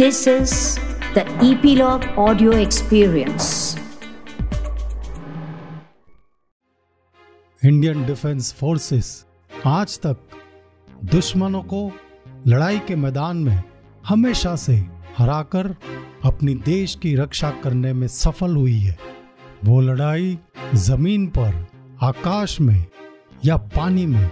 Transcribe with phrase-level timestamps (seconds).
[0.00, 0.52] This is
[1.14, 3.48] the Epilogue Audio Experience.
[7.64, 9.26] Indian defence forces
[9.66, 10.16] आज तक
[11.04, 11.92] दुश्मनों को
[12.46, 13.62] लड़ाई के मैदान में
[14.08, 14.76] हमेशा से
[15.18, 15.76] हराकर
[16.24, 18.98] अपनी देश की रक्षा करने में सफल हुई है
[19.64, 20.38] वो लड़ाई
[20.74, 21.66] ज़मीन पर,
[22.02, 22.86] आकाश में
[23.44, 24.30] या पानी में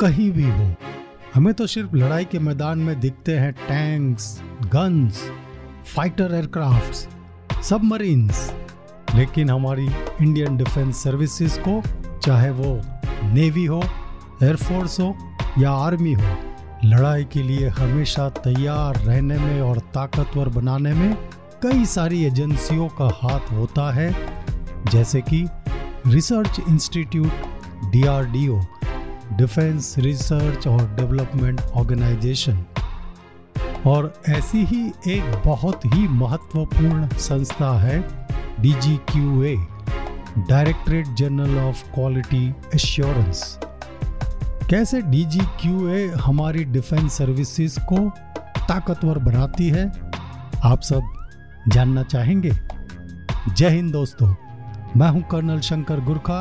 [0.00, 0.74] कहीं भी हो
[1.34, 4.24] हमें तो सिर्फ़ लड़ाई के मैदान में दिखते हैं tanks
[4.72, 5.20] guns
[5.94, 7.06] fighter aircrafts
[7.68, 8.50] submarines
[9.14, 9.86] लेकिन हमारी
[10.22, 11.80] इंडियन डिफेंस सर्विसेज़ को,
[12.18, 12.80] चाहे वो
[13.32, 13.82] नेवी हो
[14.42, 15.14] एयरफोर्स हो,
[15.58, 16.36] या आर्मी हो,
[16.84, 21.14] लड़ाई के लिए हमेशा तैयार रहने में और ताकतवर बनाने में
[21.62, 24.10] कई सारी एजेंसियों का हाथ होता है,
[24.90, 25.46] जैसे कि
[26.06, 28.60] research institute DRDO
[29.36, 32.64] defence research और डेवलपमेंट ऑर्गेनाइजेशन
[33.86, 37.98] और ऐसी ही एक बहुत ही महत्वपूर्ण संस्था है
[38.60, 39.56] DGQA
[40.38, 43.58] directorate general of quality assurance
[44.70, 48.08] कैसे डीजीक्यूए हमारी डिफेंस सर्विसेज़ को
[48.68, 49.86] ताकतवर बनाती है,
[50.64, 51.02] आप सब
[51.68, 52.52] जानना चाहेंगे?
[53.48, 54.34] जय हिंद दोस्तों,
[54.96, 56.40] मैं हूँ colonel Shankar Gurkha.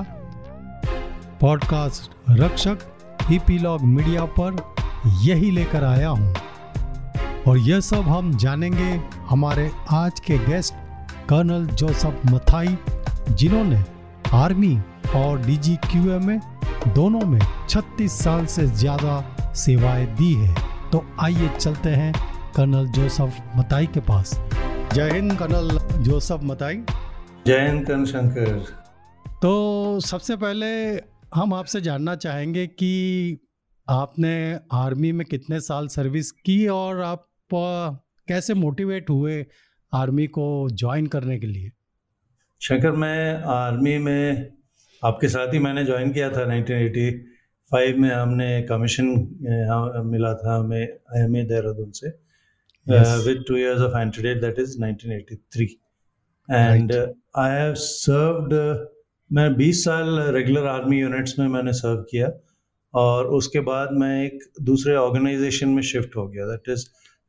[1.41, 2.79] Podcast Rakshak
[3.33, 4.55] epilogue media पर
[5.21, 6.33] यही लेकर आया हूँ।
[7.47, 8.89] और यह सब हम जानेंगे
[9.29, 10.73] हमारे आज के गेस्ट
[11.29, 12.77] कर्नल जोसफ मथाई
[13.29, 13.83] जिन्होंने
[14.33, 14.77] आर्मी
[15.15, 16.39] और डीजीक्यूए में
[16.95, 17.39] दोनों में
[17.69, 20.53] 36 साल से ज़्यादा सेवाएँ दी है।
[20.91, 22.13] तो आइए चलते हैं
[22.55, 24.39] कर्नल जोसफ मताई के पास।
[24.93, 26.83] जय हिंद कर्नल जोसफ मताई
[27.47, 28.59] जय हिंद कर्ण शंकर।
[29.41, 30.69] तो सबसे पहले
[31.35, 33.39] हम आपसे जानना चाहेंगे कि
[33.89, 37.27] आपने आर्मी में कितने साल सर्विस की और आप
[38.27, 39.45] कैसे मोटिवेट हुए
[39.93, 41.71] आर्मी को ज्वाइन करने के लिए?
[42.61, 44.51] शंकर मैं आर्मी में
[45.05, 49.05] आपके साथ ही मैंने ज्वाइन किया था 1985 में हमने कमीशन
[50.05, 52.09] मिला था हमें आई एम ए देहरादून से।
[53.27, 55.67] With two years of antedate that is 1983
[56.51, 56.93] and
[57.37, 58.53] I have served
[59.33, 62.31] मैं 20 साल रेगुलर आर्मी यूनिट्स में मैंने सर्व किया
[62.93, 66.85] और उसके बाद मैं एक दूसरे ऑर्गेनाइजेशन में शिफ्ट हो गया that is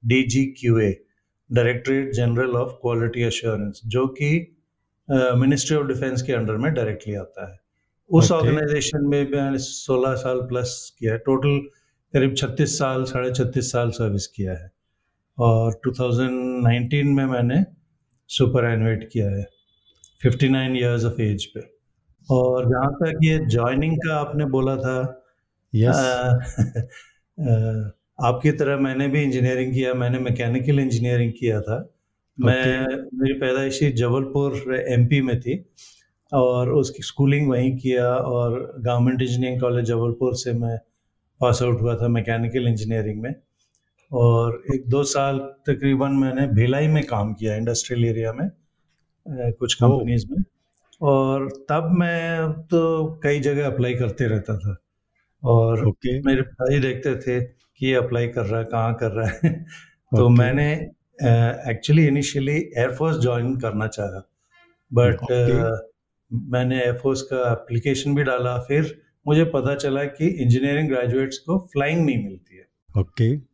[0.07, 1.05] D G Q A
[1.53, 4.57] directorate general of quality assurance जो कि
[5.11, 7.59] मिनिस्ट्री ऑफ़ डिफेंस के अंडर में डायरेक्टली आता है।
[8.11, 9.11] उस ऑर्गेनाइजेशन okay.
[9.11, 11.59] में मैंने 16 साल प्लस किया टोटल
[12.15, 14.71] करीब 36 साल साढ़े छत्तीस साल सर्विस किया है।
[15.39, 17.65] और 2019 में मैंने
[18.29, 19.47] सुपर एनवेट किया है
[20.27, 21.72] 59 इयर्स ऑफ़ एज पे।
[22.31, 24.97] और जहाँ तक ये ज्वाइनिंग का आपने बोला था
[25.73, 26.01] यस
[27.39, 27.91] yes.
[28.21, 32.47] आपकी तरह मैंने भी इंजीनियरिंग किया मैंने मैकेनिकल इंजीनियरिंग किया था okay.
[32.47, 35.65] मैं मेरी पैदाइशी जबलपुर एमपी में थी
[36.33, 40.79] और उसकी स्कूलिंग वहीं किया और गवर्नमेंट इंजीनियरिंग कॉलेज जबलपुर से मैं
[41.41, 43.35] पास आउट हुआ था मैकेनिकल इंजीनियरिंग में
[44.11, 48.49] और एक दो साल तकरीबन मैंने भिलाई में काम किया इंडस्ट्रियल एरिया में
[49.53, 50.43] कुछ कंपनीज़ में
[51.03, 52.81] और तब मैं तो
[53.23, 54.77] कई जगह अप्लाई करते रहता था
[55.43, 56.25] और okay.
[56.27, 59.53] मेरे भाई देखते थे कि ये अप्लाई कर रहा है कहाँ कर रहा है
[60.17, 60.39] तो okay.
[60.39, 60.73] मैंने
[61.71, 64.23] एक्चुअली इनिशियली एयरफोर्स ज्वाइन करना चाहा
[64.93, 65.65] बट okay.
[65.65, 65.79] uh,
[66.53, 68.95] मैंने एयरफोर्स का एप्लीकेशन भी डाला फिर
[69.27, 72.67] मुझे पता चला कि इंजीनियरिंग ग्रेजुएट्स को फ्लाइंग नहीं मिलती है
[73.01, 73.45] ओके okay.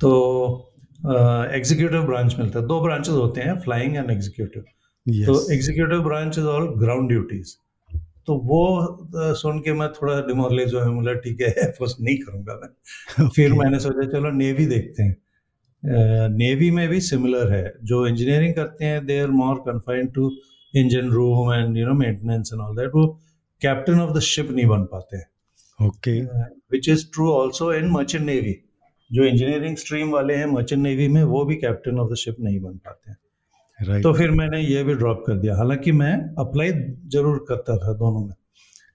[0.00, 0.12] तो
[1.54, 4.64] एग्जीक्यूटिव uh, ब्रांच मिलता है दो ब्रांचेस होते हैं फ्लाइंग एंड एग्जीक्यूटिव
[5.06, 5.26] yes.
[5.26, 7.54] तो executive branch is all ground duties
[8.26, 12.68] तो वो सुन के मैं थोड़ा डिमोरलाइज हुआ बोला ठीक है एयरफोर्स नहीं करूँगा मैं.
[12.68, 13.34] Okay.
[13.36, 15.16] फिर मैंने सोचा चलो नेवी देखते हैं.
[16.36, 20.30] नेवी में भी सिमिलर है। जो इंजीनियरिंग करते हैं they are more confined to
[20.74, 23.06] engine room and you know maintenance and all that वो
[23.60, 26.18] कैप्टन ऑफ़ द शिप नहीं बन पाते हैं। Okay
[26.72, 28.54] which is true also in merchant navy
[29.10, 32.60] जो इंजीनियरिंग स्ट्रीम वाले हैं मर्चेंट नेवी में वो भी कैप्टन ऑफ़ द शिप नहीं
[32.60, 33.16] बन पाते हैं।
[33.88, 34.02] Right.
[34.02, 36.72] तो फिर मैंने ये भी ड्रॉप कर दिया। हालाँकि मैं अप्लाई
[37.14, 38.34] ज़रूर करता था दोनों में।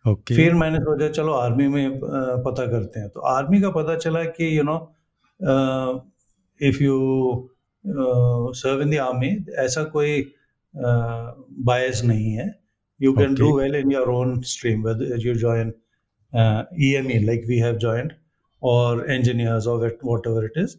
[0.05, 0.35] Okay.
[0.35, 1.99] फिर मैंने सोचा चलो आर्मी में
[2.45, 4.77] पता करते हैं। तो आर्मी का पता चला कि you know
[6.61, 6.99] if you
[8.61, 9.31] serve in the army
[9.65, 10.21] ऐसा कोई
[10.75, 12.53] बायस uh, नहीं है।
[13.01, 14.87] You can do well in your own stream
[15.25, 15.73] you join
[16.83, 18.13] E M E like we have joint
[18.61, 19.73] or engineers or
[20.03, 20.71] whatever it is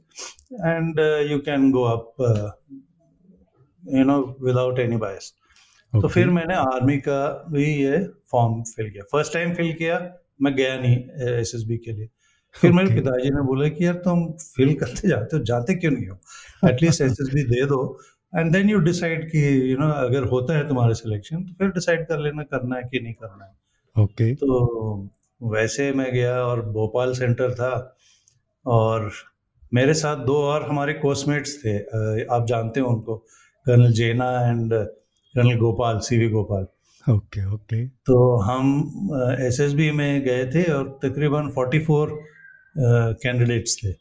[0.69, 2.49] and uh, you can go up uh,
[3.94, 5.32] you know without any bias
[5.93, 7.20] तो फिर मैंने army का
[7.50, 7.99] भी ये
[8.31, 9.99] form fill किया। First time fill किया
[10.43, 10.96] मैं गया नहीं
[11.31, 12.08] एस एस बी के लिए।
[12.56, 12.82] फिर okay.
[12.82, 16.19] मेरे पिताजी ने बोला कि यार तुम फील करते जाते हो जाते क्यों नहीं हो?
[16.69, 17.81] एटलीस्ट एसएसबी दे दो।
[18.32, 22.06] एंड देन यू डिसाइड कि यू नो अगर होता है तुम्हारा सिलेक्शन तो फिर डिसाइड
[22.08, 23.52] कर लेना करना है कि नहीं करना है।
[23.96, 24.34] Okay Okay.
[24.41, 25.08] तो
[25.41, 27.73] वैसे मैं गया और भोपाल सेंटर था।
[28.67, 29.11] और
[29.75, 31.76] मेरे साथ दो और हमारे कोर्समेट्स थे
[32.26, 33.17] आप जानते हो उनको।
[33.69, 36.67] Colonel Jena and colonel Gopal CV Gopal
[37.06, 37.43] Okay.
[37.47, 37.79] Okay.
[38.06, 38.67] तो हम
[39.41, 42.11] एसएसबी में गए थे और तकरीबन 44
[43.23, 43.93] कैंडिडेट्स थे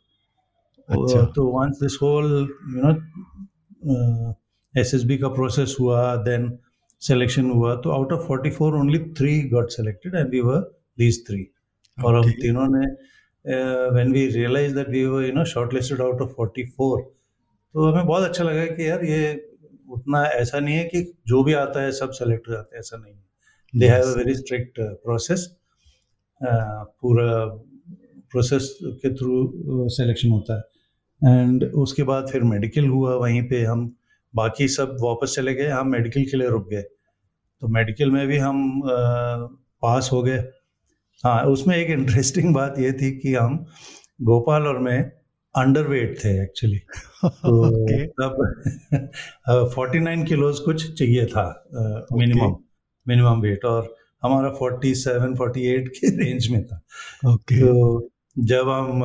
[0.89, 2.25] अच्छा। तो once this whole
[2.73, 2.91] you know
[4.75, 6.51] SSB का प्रोसेस हुआ देन
[7.01, 10.59] सिलेक्शन हुआ तो out of 44 only three got selected and we were
[10.97, 11.47] these three
[11.97, 12.87] और हम तीनों ने
[13.93, 17.03] when we realise that we were you know shortlisted out of 44
[17.75, 19.33] तो हमें बहुत अच्छा लगा कि यार ये
[19.87, 22.97] उतना ऐसा नहीं है कि जो भी आता है सब सेलेक्ट हो जाते हैं ऐसा
[22.97, 25.47] नहीं है। They have a very strict process
[26.43, 27.45] पूरा
[28.31, 33.95] प्रोसेस के थ्रू सिलेक्शन होता है। एंड उसके बाद फिर मेडिकल हुआ वहीं पे हम
[34.35, 38.37] बाकी सब वापस चले गए हम मेडिकल के लिए रुक गए। तो मेडिकल में भी
[38.37, 39.47] हम आ,
[39.81, 40.37] पास हो गए।
[41.23, 43.65] हाँ उसमें एक इंटरेस्टिंग बात ये थी कि हम
[44.21, 44.99] गोपाल और मैं
[45.57, 46.77] अंडरवेट थे एक्चुअली
[47.25, 47.85] तो
[48.21, 51.45] तब फोर्टी नाइन किलोज कुछ चाहिए था
[52.13, 52.55] मिनिमम
[53.07, 56.81] मिनिमम वेट और हमारा फोर्टी सेवन फोर्टी एट के रेंज में था
[57.27, 57.59] Okay.
[57.61, 59.03] तो जब हम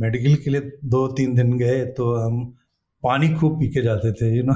[0.00, 0.60] मेडिकल के लिए
[0.94, 2.40] दो तीन दिन गए तो हम
[3.02, 4.54] पानी खूब पी के जाते थे यू नो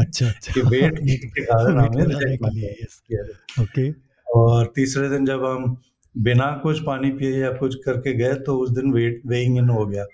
[0.00, 2.94] अच्छा अच्छा कि वेट के कारण हमें बढ़ाने reject के ना लिए, करें। yes.
[3.14, 3.64] Yeah.
[3.64, 3.92] Okay.
[4.34, 5.76] और तीसरे दिन जब हम
[6.14, 9.86] बिना कुछ पानी पिए या कुछ करके गए तो उस दिन वेट वेइंग इन हो
[9.86, 10.04] गया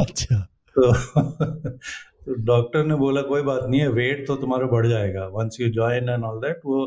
[0.00, 0.36] अच्छा।
[0.76, 5.56] तो तो डॉक्टर ने बोला कोई बात नहीं है वेट तो तुम्हारा बढ़ जाएगा। Once
[5.60, 6.86] you join and all that वो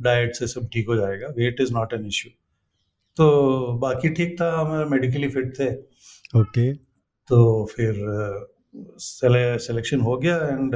[0.00, 2.30] डाइट से सब ठीक हो जाएगा। Weight is not an issue
[3.16, 3.26] तो
[3.82, 6.78] बाकी ठीक था हम मेडिकली फिट थे। ओके। Okay.
[7.30, 7.94] तो फिर
[9.00, 10.74] सिलेक्शन हो गया एंड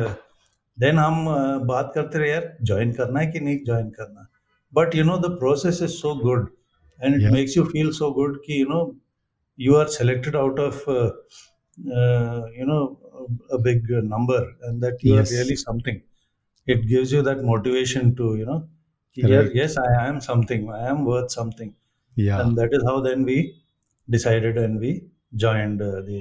[0.79, 1.25] देन हम
[1.67, 4.27] बात करते रहे यार ज्वाइन करना है कि नहीं ज्वाइन करना?
[4.73, 6.49] But you know the process is so good
[6.99, 8.85] and it makes you feel so good कि you know
[9.60, 11.12] you are selected out of uh,
[12.00, 12.82] uh, you know
[13.52, 13.82] a big
[14.14, 15.30] number and that you Yes.
[15.32, 16.02] are really something
[16.76, 18.60] it gives you that motivation to you know
[19.16, 19.52] yeah, Right.
[19.62, 21.72] yes i am something i am worth something
[22.16, 22.42] Yeah.
[22.42, 23.38] and that is how then we
[24.16, 24.92] decided and we
[25.46, 26.20] joined uh, the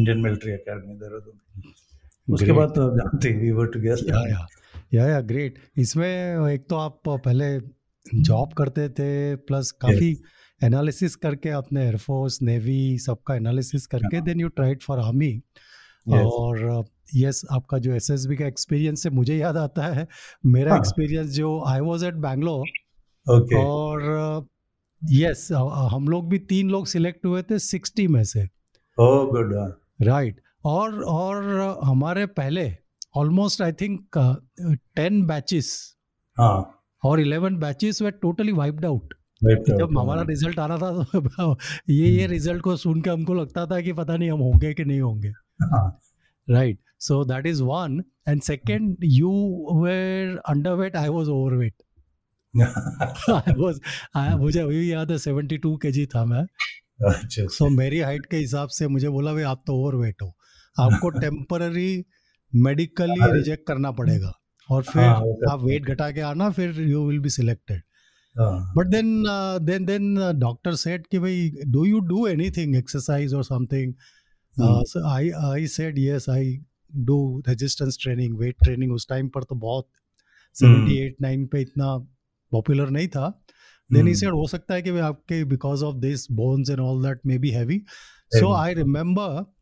[0.00, 1.38] indian military academy Dehradun
[2.34, 2.56] उसके Great.
[2.58, 4.46] बाद तो आप जानते हैं we were together या या
[4.94, 6.08] या या ग्रेट इसमें
[6.52, 7.48] एक तो आप पहले
[8.28, 9.10] जॉब करते थे
[9.50, 10.12] प्लस काफी
[10.63, 15.41] एनालिसिस करके आपने एयरफोर्स नेवी सबका एनालिसिस करके हाँ। Then you tried for army
[16.07, 20.07] और यस yes, आपका जो एसएसबी का एक्सपीरियंस है मुझे याद आता है।
[20.45, 22.67] मेरा हाँ। एक्सपीरियंस जो आई वॉज़ एट बैंगलोर
[23.57, 24.47] और
[25.01, 28.47] यस yes, हम लोग भी तीन लोग सिलेक्ट हुए थे सिक्सटी में से।
[28.97, 29.69] Oh good हाँ.
[30.01, 31.43] राइट और और
[31.83, 32.71] हमारे पहले
[33.15, 34.17] almost I think
[34.95, 35.71] ten batches
[36.37, 40.21] हाँ। और इलेवन बैचेस वे टोटली वाइप्ड आउट जब हमारा.
[40.23, 41.57] रिज़ल्ट आ रहा था तो
[41.89, 44.85] ये ये रिज़ल्ट को सुन के हमको लगता था कि पता नहीं हम होंगे कि
[44.85, 45.31] नहीं होंगे.
[46.47, 49.31] Right so that is one and second you
[49.83, 51.73] were underweight I was overweight
[53.31, 53.79] I was
[54.39, 56.43] मुझे अभी भी याद है सेवेंटी टू के जी था मैं।
[57.09, 60.27] अच्छा सो मेरी हाइट के हिसाब से मुझे बोला भाई आप तो ओवर वेट हो।
[60.75, 62.03] आपको टेम्पररी
[62.53, 64.31] मेडिकली रिजेक्ट करना पड़ेगा।
[64.69, 67.81] और फिर हाँ, वो करते आप वेट घटा के आना फिर you will be selected
[68.39, 69.23] but then
[69.61, 73.93] then then doctor said कि भाई do you do anything exercise और something
[75.05, 76.59] I I said yes I
[76.95, 79.87] do resistance training weight training उस टाइम पर तो बहुत
[80.53, 81.97] सेवेंटी एट नाइन पे इतना
[82.51, 83.43] पॉपुलर नहीं था।
[83.93, 87.03] देन ई सेड हो सकता है कि भाई आपके because of this bones and all
[87.03, 87.83] that may be heavy
[88.35, 89.56] so I remember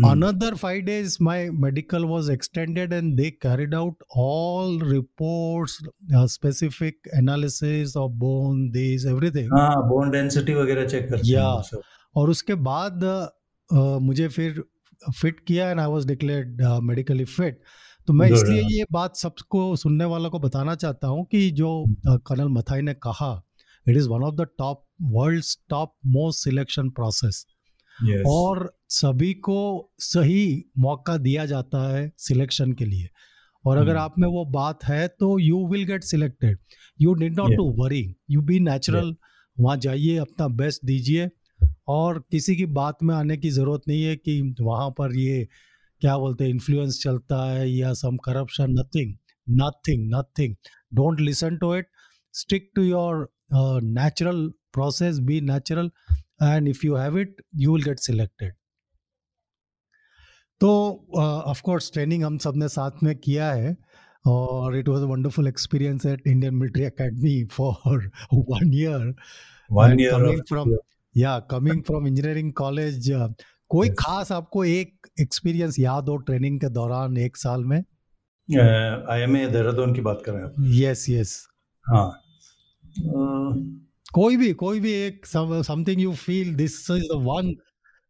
[0.00, 0.08] Hmm.
[0.08, 5.74] another five days my medical was extended and they carried out all reports
[6.18, 11.60] uh, specific analysis of bone this everything हाँ bone density वगैरह check करते हैं Yeah.
[11.70, 11.82] सब.
[12.16, 14.62] और उसके बाद अ, मुझे फिर
[15.20, 17.60] फिट किया and I was declared medically fit
[18.08, 18.62] तो मैं इसलिए.
[18.78, 21.70] ये बात सबको सुनने वालों को बताना चाहता हूँ कि जो
[22.08, 23.32] कर्नल मथाई ने कहा
[23.86, 24.84] it is one of the top
[25.18, 27.44] world's top most selection process
[28.04, 28.22] Yes.
[28.26, 29.58] और सभी को
[29.98, 33.08] सही मौका दिया जाता है सिलेक्शन के लिए।
[33.64, 34.00] और अगर Hmm.
[34.00, 36.58] आप में वो बात है तो you will get selected
[37.00, 39.14] you did not to worry you be natural
[39.56, 41.28] वहाँ जाइए अपना बेस्ट दीजिए।
[41.88, 45.46] और किसी की बात में आने की ज़रूरत नहीं है कि वहाँ पर ये
[46.02, 49.14] क्या बोलते हैं इन्फ्लुएंस चलता है या some corruption nothing
[49.50, 50.54] nothing nothing
[50.94, 51.86] don't listen to it
[52.34, 53.28] stick to your
[53.84, 55.90] natural process be natural
[56.40, 58.52] and if you have it you will get selected.
[60.60, 60.70] तो
[61.16, 63.76] ऑफ़ कोर्स ट्रेनिंग हम सबने साथ में किया है
[64.26, 69.14] और it was a wonderful experience at Indian Military Academy for one year
[69.72, 70.74] one year from
[71.14, 73.08] या coming from engineering college
[73.70, 73.96] कोई Yes.
[73.98, 77.78] खास आपको एक एक्सपीरियंस याद हो ट्रेनिंग के दौरान एक साल में?
[77.78, 81.34] आई एम ए देहरादून की बात कर रहे हैं यस यस
[81.86, 82.10] हाँ।
[84.14, 87.54] कोई भी कोई भी एक something you feel this is the one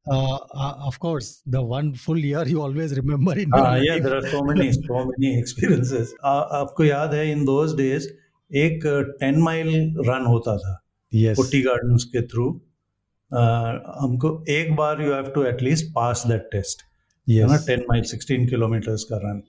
[0.06, 4.42] of course the one full year you always remember in हाँ yeah there are so
[4.44, 6.14] many so many experiences.
[6.24, 8.08] आ, आपको याद है इन those days
[8.50, 8.80] एक
[9.20, 9.68] टेन माइल
[10.08, 10.80] रन होता था
[11.12, 12.48] yes Putti gardens के थ्रू
[13.30, 16.82] हमको एक बार you have to at least pass that test
[17.26, 19.42] है ना टेन माइल सिक्सटीन किलोमीटर्स का run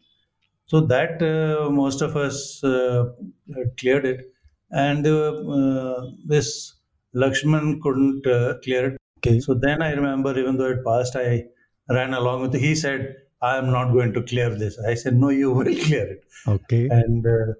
[0.69, 1.23] so that
[1.71, 4.31] most of us cleared it
[4.71, 6.75] and uh, this
[7.15, 8.97] Lakshman couldn't uh, clear it.
[9.19, 9.39] Okay.
[9.39, 11.45] So then I remember, even though it passed, I
[11.89, 12.55] ran along with.
[12.55, 12.61] It.
[12.61, 16.07] He said, "I am not going to clear this." I said, "No, you will clear
[16.13, 16.87] it." Okay.
[16.89, 17.53] And uh,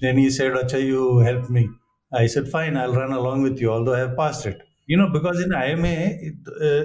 [0.00, 1.68] then he said, "Acha, you help me."
[2.12, 5.10] I said, "Fine, I'll run along with you, although I have passed it." You know,
[5.12, 6.84] because in IMA, it, uh,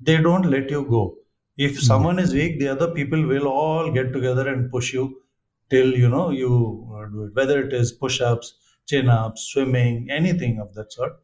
[0.00, 1.16] they don't let you go.
[1.56, 1.86] If hmm.
[1.90, 5.20] someone is weak, the other people will all get together and push you
[5.70, 6.52] till you know you
[6.96, 7.34] uh, do it.
[7.34, 8.54] Whether it is push-ups,
[8.88, 11.14] chin-ups swimming anything of that sort.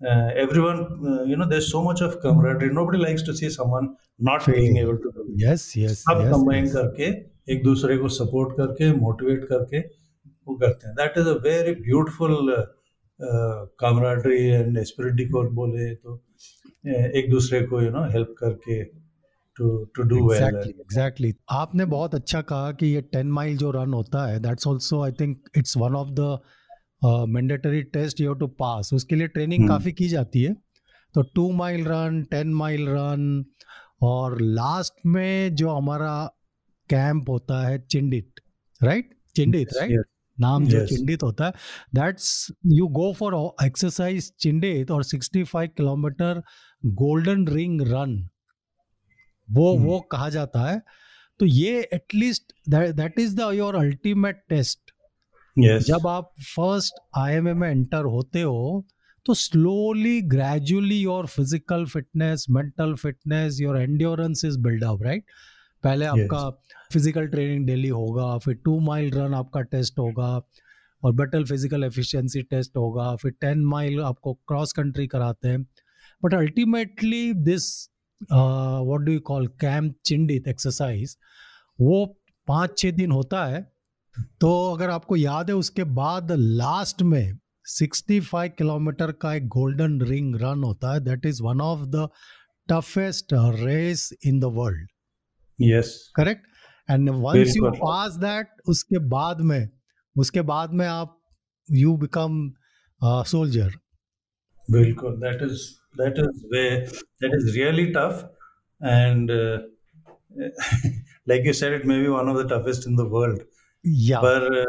[0.00, 0.80] Uh, everyone
[1.10, 2.72] uh, you know there's so much of camaraderie.
[2.72, 5.34] Nobody likes to see someone not being able to do it.
[5.42, 7.10] Yes yes सब combine करके
[7.52, 10.94] एक दूसरे को support करके motivate करके वो करते हैं.
[10.96, 12.54] That is a very beautiful
[13.80, 18.82] camaraderie and esprit को बोले तो uh, एक दूसरे को यू नो हेल्प करके
[19.56, 23.70] to to do well exactly exactly आपने बहुत अच्छा कहा कि ये टेन माइल जो
[23.78, 26.38] रन होता है that's I think it's one of the
[27.04, 30.54] mandatory test you to pass उसके लिए ट्रेनिंग हम्म। काफ़ी की जाती है।
[31.14, 33.44] तो two mile run ten mile run
[34.02, 36.26] और लास्ट में जो हमारा
[36.90, 38.32] कैंप होता है चिंडित
[38.82, 40.00] राइट चिंडित राइट
[40.40, 40.88] नाम जो Yes.
[40.88, 41.52] चिंडित होता है।
[41.94, 46.42] That's you go for exercise Chindit और 65 किलोमीटर
[46.86, 48.28] गोल्डन रिंग रन
[49.50, 50.82] वो हम्म। वो कहा जाता है।
[51.38, 54.91] तो ये at least that is the your ultimate test
[55.58, 58.86] yes जब आप फ़र्स्ट आईएमए में एंटर होते हो
[59.26, 65.24] तो slowly gradually your physical fitness mental fitness your endurance is build up right
[65.84, 66.20] पहले Yes.
[66.20, 66.50] आपका
[66.92, 70.42] फ़िज़िकल ट्रेनिंग डेली होगा फिर टू माइल रन आपका टेस्ट होगा
[71.04, 75.62] और बेटर फ़िज़िकल एफिशिएंसी टेस्ट होगा फिर टेन माइल आपको क्रॉस कंट्री कराते हैं।
[76.24, 77.88] But ultimately this
[78.32, 81.16] what do you call camp Chindit exercise
[81.80, 82.04] वो
[82.48, 83.71] पाँच छः दिन होता है
[84.40, 87.38] तो अगर आपको याद है उसके बाद लास्ट में
[87.70, 92.08] 65 किलोमीटर का एक गोल्डन रिंग रन होता है that is one of the
[92.68, 94.88] toughest race in the world
[95.58, 96.46] yes correct
[96.88, 99.68] and once you pass that उसके बाद में
[100.16, 101.18] उसके बाद में आप
[101.68, 102.42] यू बिकम
[103.26, 103.78] सोल्जर
[104.68, 106.68] बिल्कुल that is that is way
[107.22, 108.28] that is really tough
[108.80, 109.30] and
[111.28, 113.40] like you said it may be one of the toughest in the world
[113.84, 114.20] yeah.
[114.24, 114.64] पर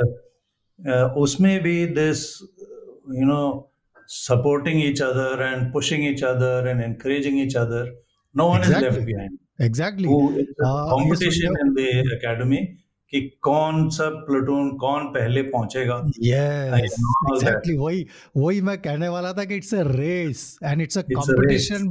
[0.80, 2.26] uh, उसमें भी this
[3.20, 3.70] you know
[4.10, 7.92] supporting each other and pushing each other and encouraging each other
[8.36, 10.08] no one is left behind exactly
[10.62, 11.80] competition in the
[12.14, 12.58] academy
[13.14, 18.06] कि कौन सा platoon कौन पहले पहुंचेगा। Yes exactly वही
[18.38, 20.98] वही मैं कहने वाला था कि it's a race and it's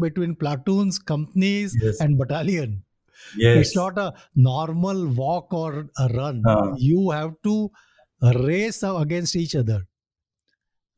[0.01, 2.83] between platoons companies and battalion
[3.39, 3.59] yes.
[3.59, 6.43] It's not a normal walk or a run.
[6.49, 6.77] हाँ.
[6.79, 7.71] you have to
[8.47, 9.81] race against each other.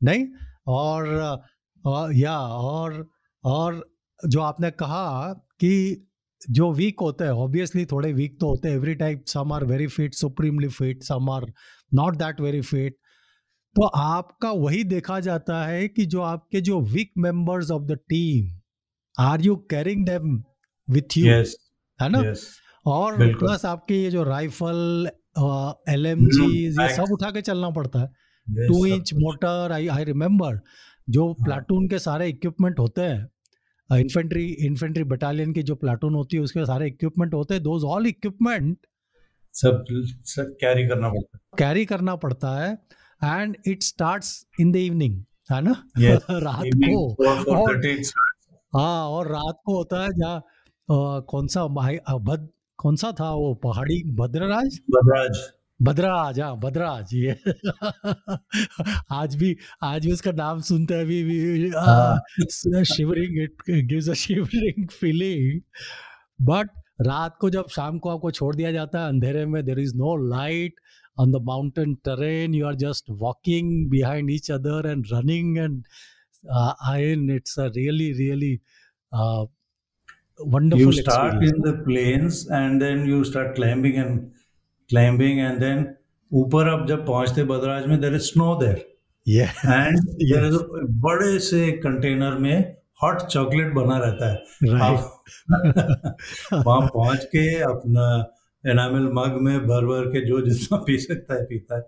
[0.03, 0.25] नहीं?
[0.67, 1.07] और
[1.87, 3.09] अ, या और
[3.43, 3.95] और
[4.27, 6.07] जो आपने कहा कि
[6.49, 8.75] जो वीक होते हैं ऑब्वियसली थोड़े वीक तो होते हैं.
[8.75, 11.45] Every type some are very fit supremely fit some are
[11.93, 12.97] not that very fit
[13.75, 18.59] तो आपका वही देखा जाता है कि जो आपके जो weak members of the team
[19.19, 20.43] are you carrying them
[20.89, 21.25] with you
[22.01, 22.19] है ना?
[22.19, 22.37] Yes.
[22.85, 25.09] और प्लस आपके ये जो राइफल
[25.89, 28.07] एल एम जी ये सब उठा के चलना पड़ता है।
[28.67, 30.59] Two inch mortar I I remember
[31.09, 33.29] जो हाँ। प्लाटून के सारे इक्विपमेंट होते हैं
[33.99, 38.07] इन्फेंट्री इन्फेंट्री बटालियन की जो प्लाटून होती है उसके सारे इक्विपमेंट होते हैं। दोज ऑल
[38.07, 38.77] इक्विपमेंट
[39.53, 39.85] सब
[40.23, 42.77] सब कैरी करना पड़ता है। कैरी करना पड़ता है
[43.23, 45.83] and it starts in the evening है ना?
[45.99, 47.13] Yes, रात को
[47.55, 48.01] और.
[48.75, 50.43] हाँ और रात को होता है जहाँ
[50.91, 54.03] कौन सा भाई अ, भद कौन सा था वो पहाड़ी?
[54.03, 54.79] भद्रराज?
[54.89, 55.39] बदराज
[55.81, 57.35] भद्राज हाँ भद्राज ये।
[59.11, 61.23] आज भी आज भी उसका नाम सुनते हैं भी
[62.83, 65.61] shivering it gives a shivering feeling
[66.41, 66.69] but
[67.01, 70.29] रात को जब शाम को आपको छोड़ दिया जाता है अंधेरे में there is no
[70.29, 70.73] light
[71.19, 72.55] on the mountain terrain.
[72.55, 75.83] You are just walking behind each other and running and
[76.81, 78.59] I mean, it's really
[79.15, 79.54] uh,
[80.39, 81.51] wonderful you start experience.
[81.51, 84.31] in the plains and then you start climbing and
[84.89, 85.85] climbing and then
[86.31, 88.77] ऊपर अब जब पहुँचते बदराज में there is snow there
[89.27, 90.57] and there is
[91.03, 94.81] बड़े से container में hot chocolate बना रहता है। Right.
[94.81, 96.15] आप
[96.53, 98.05] वहाँ पहुँच के अपना
[98.71, 101.81] एनामल मग में भर भर के जो जितना पी सकता है पीता है।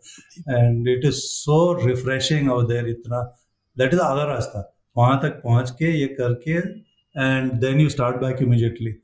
[0.57, 3.21] And it is so refreshing out there इतना।
[3.77, 6.59] दैट इज़ आधा रास्ता। वहाँ तक पहुँच के ये करके
[7.16, 8.94] and then you start back immediately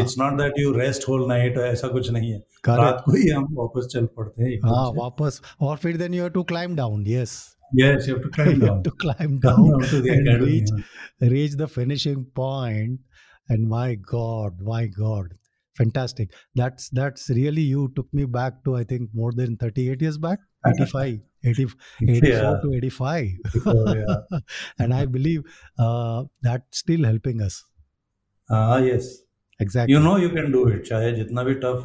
[0.00, 2.38] it's not that you rest whole night ऐसा कुछ नहीं है
[2.68, 6.30] रात को ही हम वापस चल पड़ते हैं हाँ वापस और फिर then you have
[6.32, 7.36] to climb down yes
[7.72, 10.68] yes you have to climb down to climb down, down to the and academy reach
[11.32, 13.00] reach the finishing point
[13.48, 15.32] and my god my god
[15.81, 16.33] fantastic.
[16.61, 20.39] That's that's really you took me back to i think more than 38 years back?
[20.67, 22.55] 85 84 yeah.
[22.63, 23.27] to 85
[23.95, 24.39] yeah.
[24.77, 25.41] and i believe
[25.79, 27.63] uh, that's still helping us.
[28.49, 29.11] Ah uh, yes.
[29.63, 29.93] Exactly.
[29.93, 30.85] You know you can do it.
[30.91, 31.81] chahe jitna bhi tough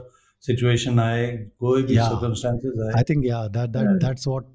[0.50, 1.16] situation i
[1.64, 2.12] koi bhi yeah.
[2.12, 3.98] circumstances I, I think yeah that that yeah.
[4.04, 4.46] that's what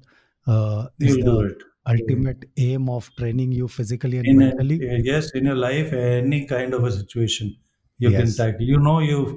[0.54, 1.68] uh, you do it.
[1.92, 4.78] ultimate aim of training you physically and in mentally.
[4.88, 7.56] a, yes in your life any kind of a situation
[8.01, 8.35] you can Yes.
[8.39, 9.33] tackle you know you've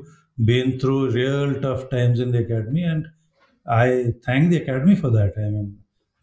[0.50, 3.07] been through real tough times in the academy and
[3.67, 3.87] i
[4.26, 5.69] thank the academy for that i mean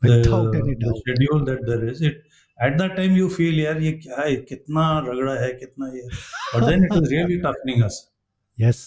[0.01, 0.99] the, Without any the doubt.
[1.03, 2.17] schedule that there is it
[2.59, 6.05] at that time you feel यार ये क्या है कितना रगड़ा है कितना ये
[6.53, 7.97] but then it was really toughening us
[8.57, 8.85] yes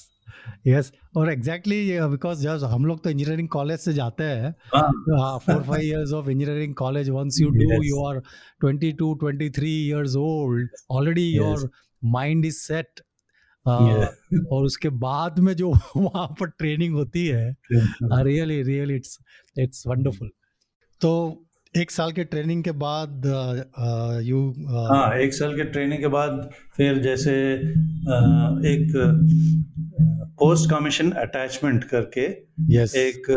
[0.66, 1.76] yes और एग्जैक्टली
[2.10, 6.28] बिकॉज जब हम लोग तो इंजीनियरिंग कॉलेज से जाते हैं हाँ four five years of
[6.28, 7.84] engineering college once you do Yes.
[7.88, 8.20] You are
[8.64, 11.36] 22 23 years old already Yes.
[11.42, 11.70] Your
[12.16, 13.00] mind is set
[13.67, 14.07] Yeah.
[14.51, 17.55] और उसके बाद में जो वहाँ पर ट्रेनिंग होती है
[18.27, 19.17] really really it's
[19.59, 20.29] it's wonderful
[21.01, 21.11] तो
[21.73, 23.25] एक साल के ट्रेनिंग के बाद
[24.25, 24.41] यू
[24.91, 28.19] हाँ एक साल के ट्रेनिंग के बाद फिर जैसे अ,
[28.73, 28.93] एक
[30.39, 32.27] पोस्ट कमीशन अटैचमेंट करके
[32.75, 33.27] यस एक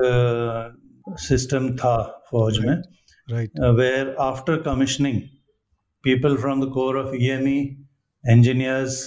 [1.21, 1.97] सिस्टम था
[2.31, 2.69] फौज right.
[2.69, 2.83] में
[3.29, 5.21] right where after commissioning
[6.05, 7.59] people from the corps of EME
[8.25, 9.05] engineers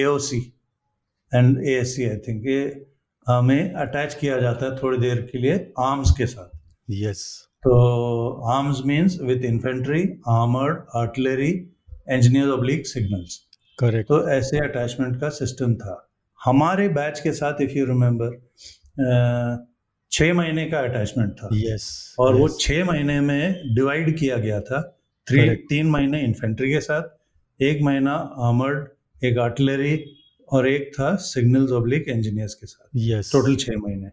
[0.00, 0.40] AOC
[1.32, 2.86] and ASC I think ये
[3.26, 6.50] हमें अटैच किया जाता है थोड़ी देर के लिए आर्म्स के साथ।
[6.90, 7.20] यस
[7.64, 7.74] तो
[8.52, 13.38] arms means with infantry armoured artillery engineer oblique signals
[13.78, 15.94] correct तो ऐसे अटैचमेंट का सिस्टम था।
[16.40, 18.30] हमारे बैच के साथ इफ़ यू रिमेम्बर
[20.12, 22.40] छः महीने का अटैचमेंट था। यस yes, और yes.
[22.40, 24.82] वो छः महीने में डिवाइड किया गया था।
[25.26, 27.02] थ्री तीन महीने इन्फेंट्री के साथ
[27.64, 28.14] एक महीना
[28.46, 29.94] आर्मर्ड एक आर्टिलरी
[30.48, 34.10] और एक था सिग्नल्स ऑब्लिक इंजीनियर्स के साथ। यस टोटल छः महीने।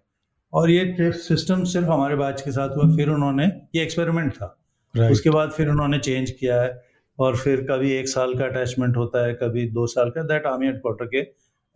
[0.54, 4.58] और ये सिस्टम सिर्फ़ हमारे बैच के साथ हुआ फिर उन्होंने ये एक्सपेरिमेंट था।
[4.96, 6.82] राइट उसके बाद फिर उन्होंने चेंज किया है
[7.20, 10.66] और फिर कभी एक साल का अटैचमेंट होता है कभी दो साल का दैट आर्मी
[10.66, 11.22] हेडक्वार्टर के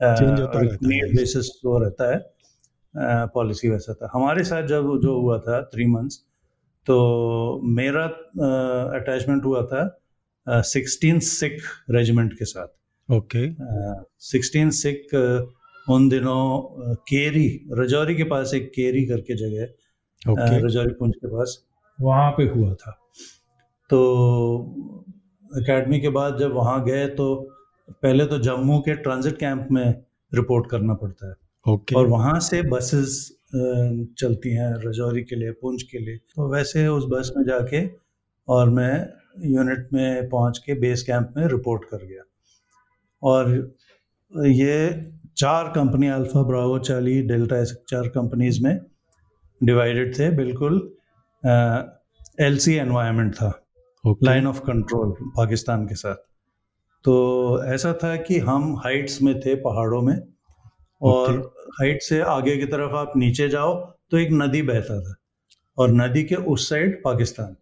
[0.02, 5.38] रहता है। नीड बेसिस वो रहता है पॉलिसी वैसा था। हमारे साथ जब जो हुआ
[5.40, 6.18] था थ्री मंथ्स
[6.88, 8.04] तो मेरा
[8.98, 9.84] अटैचमेंट हुआ था
[10.50, 12.68] सिक्सटीन सिख रेजिमेंट के साथ।
[13.12, 13.50] ओके।
[14.20, 15.08] सिक्सटीन सिख
[15.90, 16.62] उन दिनों
[16.96, 21.66] केरी रजौरी के पास एक केरी करके जगह है। अ, रजौरी पुंज के पास।
[22.02, 22.92] वहाँ पे हुआ था।
[23.90, 24.06] तो
[25.58, 27.50] एकेडमी के बाद जब वहाँ गए तो
[27.92, 30.04] पहले तो जम्मू के ट्रांजिट कैंप में
[30.34, 31.36] रिपोर्ट करना पड़ता है।
[31.70, 33.38] ओके। और वहाँ से बसेस
[34.18, 37.90] चलती हैं रजौरी के लिए पुंछ के लिए। तो वैसे उस बस में जाके
[38.48, 39.10] और मैं
[39.44, 42.24] यूनिट में पहुँच के बेस कैंप में रिपोर्ट कर गया।
[43.24, 43.76] और
[44.46, 48.80] ये चार company alpha bravo charlie delta ऐसे चार कंपनीज़ में
[49.62, 50.78] डिवाइडेड थे बिल्कुल
[52.42, 53.52] एल सी एनवायरमेंट था।
[54.24, 56.16] लाइन ऑफ़ कंट्रोल पाकिस्तान के साथ।
[57.06, 60.16] तो ऐसा था कि हम हाइट्स में थे पहाड़ों में।
[61.02, 63.74] और हाइट से आगे की तरफ़ आप नीचे जाओ
[64.12, 65.16] तो एक नदी बहता था।
[65.78, 67.56] और नदी के उस साइड पाकिस्तान।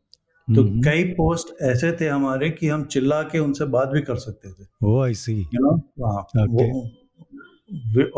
[0.47, 4.15] तो हम्म। कई पोस्ट ऐसे थे हमारे कि हम चिल्ला के उनसे बात भी कर
[4.15, 5.75] सकते थे O I C you know.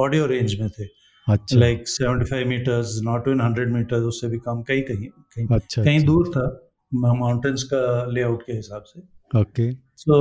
[0.03, 0.85] Audio range में थे
[1.27, 5.83] अच्छा like 75 metres not in 100 metres उससे भी कम कहीं कहीं कहीं अच्छा
[5.83, 6.45] कहीं अच्छा, दूर था
[6.91, 9.01] माउंटेन्स का लेआउट के हिसाब से
[9.39, 10.19] okay so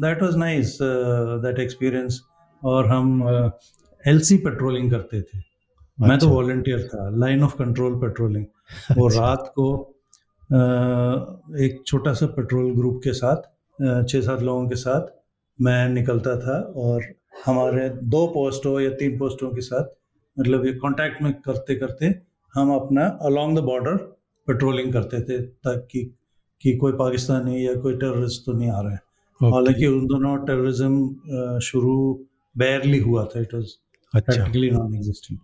[0.00, 0.78] that was nice
[1.44, 2.20] that experience
[2.62, 3.22] और हम
[4.04, 6.06] एलसी uh, पेट्रोलिंग करते थे अच्छा.
[6.06, 8.44] मैं तो अच्छा। वॉलंटियर था लाइन ऑफ़ कंट्रोल पेट्रोलिंग
[8.96, 9.66] वो अच्छा। रात को
[11.66, 13.36] एक छोटा सा पेट्रोल ग्रुप के साथ
[14.08, 15.06] छः सात लोगों के साथ
[15.62, 17.04] मैं निकलता था और
[17.46, 19.84] हमारे दो पोस्टों या तीन पोस्टों के साथ
[20.40, 22.14] मतलब ये कांटेक्ट में करते करते
[22.54, 23.96] हम अपना अलोंग द बॉर्डर
[24.46, 26.14] पेट्रोलिंग करते थे ताकि
[26.62, 29.00] कि कोई पाकिस्तानी या कोई टेररिस्ट तो नहीं आ रहे हैं।
[29.52, 31.14] हालाँकि उन दोनों टेररिज्म
[31.58, 32.24] शुरू
[32.58, 33.66] बैरली हुआ था इट वाज
[34.14, 35.40] अच्छा। practically non-existent.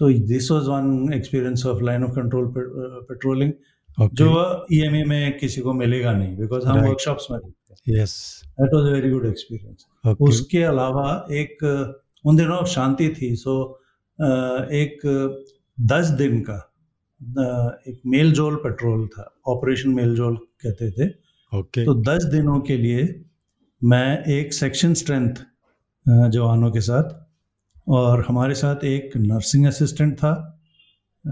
[0.00, 3.28] So this was one of of line of control pe-
[4.00, 6.88] okay जो ईएमई में किसी को मिलेगा नहीं बिकॉज़ हम Right.
[6.88, 7.38] वर्कशॉप्स में
[7.88, 9.86] yes that was a very good experience
[10.20, 11.58] उसके अलावा एक
[12.24, 13.80] उन दिनों शांति थी सो
[14.72, 15.00] एक
[15.80, 16.74] दस दिन का
[17.88, 21.10] एक मेल जोल पेट्रोल था ऑपरेशन मेल जोल कहते थे।
[21.58, 23.24] ओके तो दस दिनों के लिए
[23.84, 25.34] मैं एक सेक्शन स्ट्रेंथ
[26.08, 27.26] जवानों के साथ
[27.88, 30.60] और हमारे साथ एक नर्सिंग असिस्टेंट था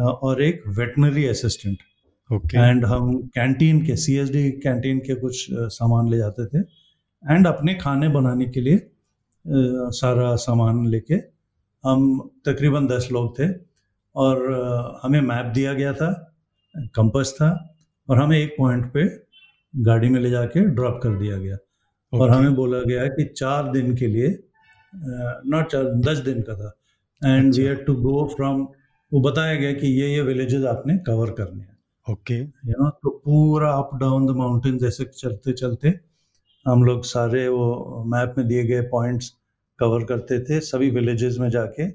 [0.00, 1.78] और एक वेटनरी असिस्टेंट
[2.30, 6.58] ओके एंड हम कैंटीन के सीएसडी कैंटीन के कुछ सामान ले जाते थे।
[7.24, 8.78] एंड अपने खाने बनाने के लिए
[9.94, 11.14] सारा सामान लेके
[11.84, 13.48] हम तकरीबन दस लोग थे।
[14.14, 16.10] और हमें मैप दिया गया था
[16.94, 17.48] कंपस था
[18.08, 19.04] और हमें एक पॉइंट पे
[19.74, 22.20] गाड़ी में ले जाके ड्रॉप कर दिया गया। Okay.
[22.20, 24.28] और हमें बोला गया कि चार दिन के लिए
[25.46, 26.72] नॉट चार दस दिन का था।
[27.22, 27.62] And we.
[27.62, 28.60] Had to go from
[29.12, 31.75] वो बताया गया कि ये ये विलेजेस आपने कवर करने हैं।
[32.06, 35.92] ओके। यू नो तो पूरा अप डाउन द माउंटेन जैसे चलते चलते
[36.66, 39.28] हम लोग सारे वो मैप में दिए गए पॉइंट्स
[39.78, 41.88] कवर करते थे सभी विलेजेस में जाके।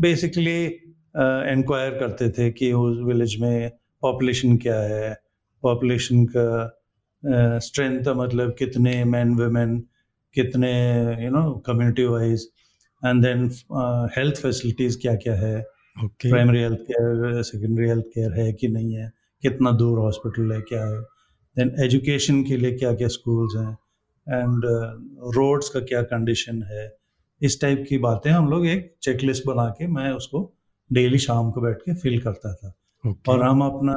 [0.00, 3.70] बेसिकली इंक्वायर करते थे कि उस विलेज में
[4.02, 5.12] पॉपुलेशन क्या है?
[5.62, 9.78] पॉपुलेशन का स्ट्रेंथ uh, मतलब कितने मैन वेमेन
[10.36, 10.72] कितने
[11.24, 12.48] you know community wise
[13.02, 13.48] and then
[14.16, 15.60] health facilities क्या क्या है?
[15.96, 19.10] Primary health care secondary health care है कि नहीं है?
[19.42, 21.00] कितना दूर हॉस्पिटल है क्या है
[21.56, 23.72] देन एजुकेशन के लिए क्या क्या स्कूल्स हैं?
[24.26, 24.64] एंड
[25.36, 26.96] रोड्स का क्या कंडीशन है?
[27.40, 30.42] इस टाइप की बातें हम लोग एक चेकलिस्ट बना के मैं उसको
[30.90, 32.72] डेली शाम को बैठ के फिल करता था।
[33.04, 33.94] ओके और हम अपना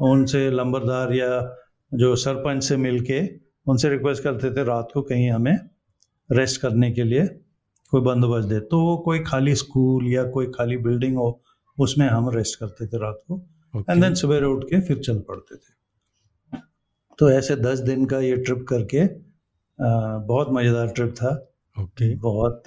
[0.00, 1.56] उनसे लंबरदार या
[1.94, 3.20] जो सरपंच से मिलके
[3.66, 5.58] उनसे रिक्वेस्ट करते थे रात को कहीं हमें
[6.30, 7.26] रेस्ट करने के लिए
[7.90, 11.42] कोई बंदोबस्त दे। तो वो कोई खाली स्कूल या कोई खाली बिल्डिंग हो
[11.78, 13.40] उसमें हम रेस्ट करते थे रात को।
[13.74, 16.58] एंड देन सवेरे उठ के फिर चल पड़ते थे।
[17.18, 19.88] तो ऐसे दस दिन का ये ट्रिप करके अ,
[20.28, 21.30] बहुत मज़ेदार ट्रिप था।
[21.76, 22.20] Okay okay.
[22.22, 22.62] बहुत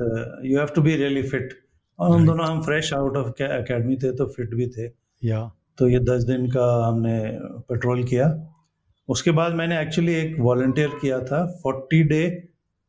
[0.46, 1.54] you have to be really fit
[2.00, 4.86] और हम दोनों हम फ्रेश आउट ऑफ़ एकेडमी थे तो फिट भी थे।
[5.24, 5.39] या
[5.78, 7.20] तो ये दस दिन का हमने
[7.70, 8.28] पेट्रोल किया।
[9.10, 12.22] उसके बाद मैंने एक्चुअली एक वॉल्टियर किया था forty day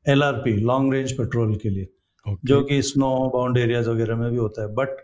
[0.06, 1.88] LRP long range patrol के लिए।
[2.26, 4.96] ओके जो कि स्नो बाउंड एरियाज़ वगैरह में भी होता है। बट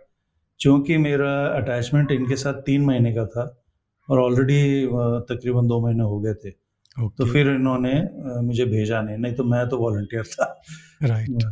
[0.60, 3.44] चूँकि मेरा अटैचमेंट इनके साथ तीन महीने का था
[4.08, 4.86] और ऑलरेडी
[5.28, 7.16] तकरीबन दो महीने हो गए थे। okay.
[7.18, 7.92] तो फिर इन्होंने
[8.42, 10.44] मुझे भेजा नहीं नहीं तो मैं तो वॉलंटियर था।
[11.02, 11.44] Right right.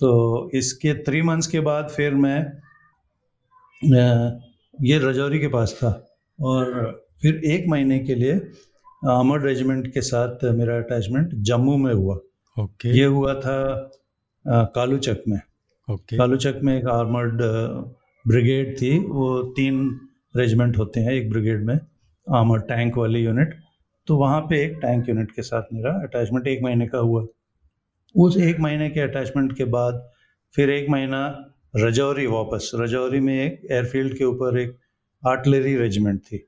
[0.00, 2.38] तो इसके थ्री मंथ्स के बाद फिर मैं
[4.78, 5.90] ये रजौरी के पास था
[6.38, 6.90] और
[7.22, 8.34] फिर एक महीने के लिए
[9.10, 12.18] अमर रेजिमेंट के साथ मेरा अटैचमेंट जम्मू में हुआ।
[12.56, 13.90] ओके ये हुआ था
[14.74, 15.40] कालूचक में।
[15.88, 17.42] ओके कालूचक में एक आर्मर्ड
[18.28, 19.78] ब्रिगेड थी वो तीन
[20.36, 21.78] रेजिमेंट होते हैं एक ब्रिगेड में
[22.26, 23.54] आर्मर्ड टैंक वाली यूनिट।
[24.08, 27.24] तो वहाँ पे एक टैंक यूनिट के साथ मेरा अटैचमेंट एक महीने का हुआ।
[28.14, 30.02] उस एक महीने के अटैचमेंट के बाद
[30.54, 31.20] फिर एक महीना
[31.76, 34.76] रजौरी वापस रजौरी में एक एयरफील्ड के ऊपर एक
[35.22, 36.44] आर्टिलरी रेजिमेंट थी।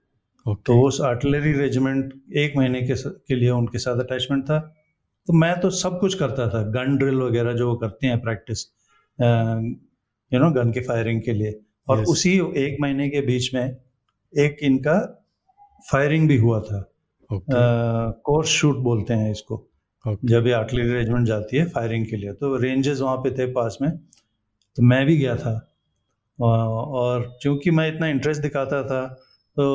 [0.46, 0.64] Okay.
[0.66, 4.58] तो उस आर्टिलरी रेजिमेंट एक महीने के, के लिए उनके साथ अटैचमेंट था।
[5.28, 8.64] तो मैं तो सब कुछ करता था गन ड्रिल वगैरह जो वो करते हैं प्रैक्टिस
[10.32, 11.60] यू नो गन की फायरिंग के लिए।
[11.90, 12.08] और Yes.
[12.08, 13.64] उसी एक महीने के बीच में
[14.32, 14.98] एक इनका
[15.90, 16.80] फायरिंग भी हुआ था।
[18.24, 19.54] कोर्स शूट बोलते हैं इसको।
[20.04, 23.46] ओके जब ये आर्टिलरी रेजिमेंट जाती है फायरिंग के लिए तो रेंजेस वहाँ पे थे
[23.52, 25.54] पास में तो मैं भी गया था।
[26.38, 29.06] और चूँकि मैं इतना इंटरेस्ट दिखाता था
[29.56, 29.66] तो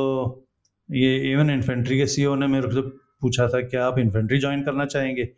[0.89, 2.82] ये इवन इन्फेंट्री के सीईओ ने मेरे से
[3.21, 5.30] पूछा था क्या आप इन्फेंट्री ज्वाइन करना चाहेंगे?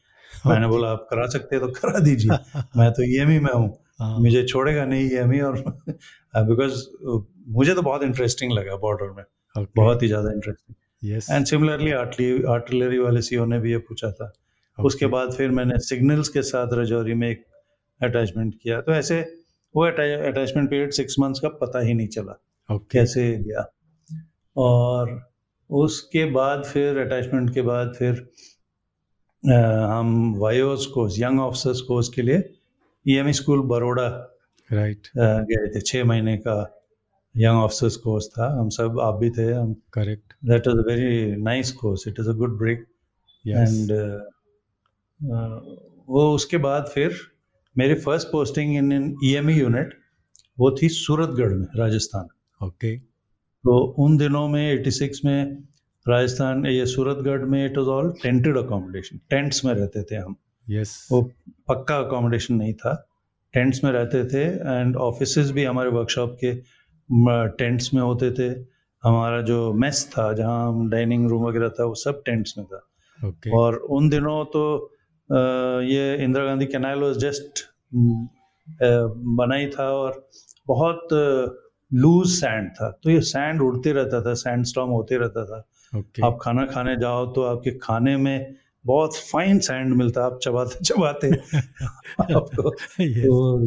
[0.48, 2.38] मैंने बोला आप करा सकते हैं तो करा दीजिए।
[2.78, 3.68] मैं तो ईएमई में हाँ,
[4.00, 5.58] मुझे छोड़ेगा नहीं ईएमई और
[6.36, 6.84] बिकॉज़
[7.50, 9.24] मुझे तो बहुत इंटरेस्टिंग लगा बॉर्डर में।
[9.56, 10.76] ओके बहुत ही ज़्यादा इंटरेस्टिंग
[11.32, 14.86] एंड सिमिलरली आर्टिलरी वाले सीईओ ने भी ये पूछा था। Okay.
[14.86, 17.46] उसके बाद फिर मैंने सिग्नल्स के साथ रजौरी में एक
[18.02, 19.20] अटैचमेंट किया। तो ऐसे
[19.76, 23.66] वो अटैचमेंट पीरियड सिक्स मंथ्स का पता ही नहीं चला ओके कैसे गया।
[24.56, 25.20] और
[25.70, 28.14] उसके बाद फिर अटैचमेंट के बाद फिर
[29.44, 29.54] अ,
[29.92, 32.38] हम YOs course young officers course के लिए
[33.10, 34.08] ईएमई स्कूल बड़ोड़ा
[34.70, 36.56] राइट गए थे छः महीने का
[37.36, 41.36] यंग ऑफिसर्स कोर्स था। हम सब आप भी थे हम correct that was a very
[41.44, 42.86] nice course it is a good break
[43.46, 43.92] and
[46.10, 47.16] वो उसके बाद फिर
[47.76, 49.94] मेरी first posting in in EME unit
[50.60, 52.28] वो थी सूरतगढ़ में राजस्थान।
[52.62, 55.64] ओके तो उन दिनों में 86 में
[56.06, 60.36] राजस्थान ये सूरतगढ़ में it was all tented accommodation tents में रहते थे हम।
[60.68, 61.22] यस वो
[61.70, 62.94] पक्का अकोमोडेशन नहीं था।
[63.54, 66.54] टेंट्स में रहते थे एंड ऑफ़िस भी हमारे वर्कशॉप के
[67.58, 68.48] टेंट्स में होते थे।
[69.04, 72.82] हमारा जो मेस था जहाँ डाइनिंग रूम वगैरह था वो सब टेंट्स में था।
[73.20, 74.64] ओके और उन दिनों तो
[75.30, 75.36] अ,
[75.84, 77.66] ये Indira Gandhi canal was just
[79.38, 80.28] बना ही था और
[80.68, 81.08] बहुत
[81.92, 85.58] लूज सैंड था। तो ये सैंड उड़ते रहता था सैंड स्टॉम होते रहता था।
[85.94, 88.56] ओके आप खाना खाने जाओ तो आपके खाने में
[88.88, 91.30] बहुत फाइन सैंड मिलता आप चबाते चबाते।
[92.36, 93.66] आपको यस तो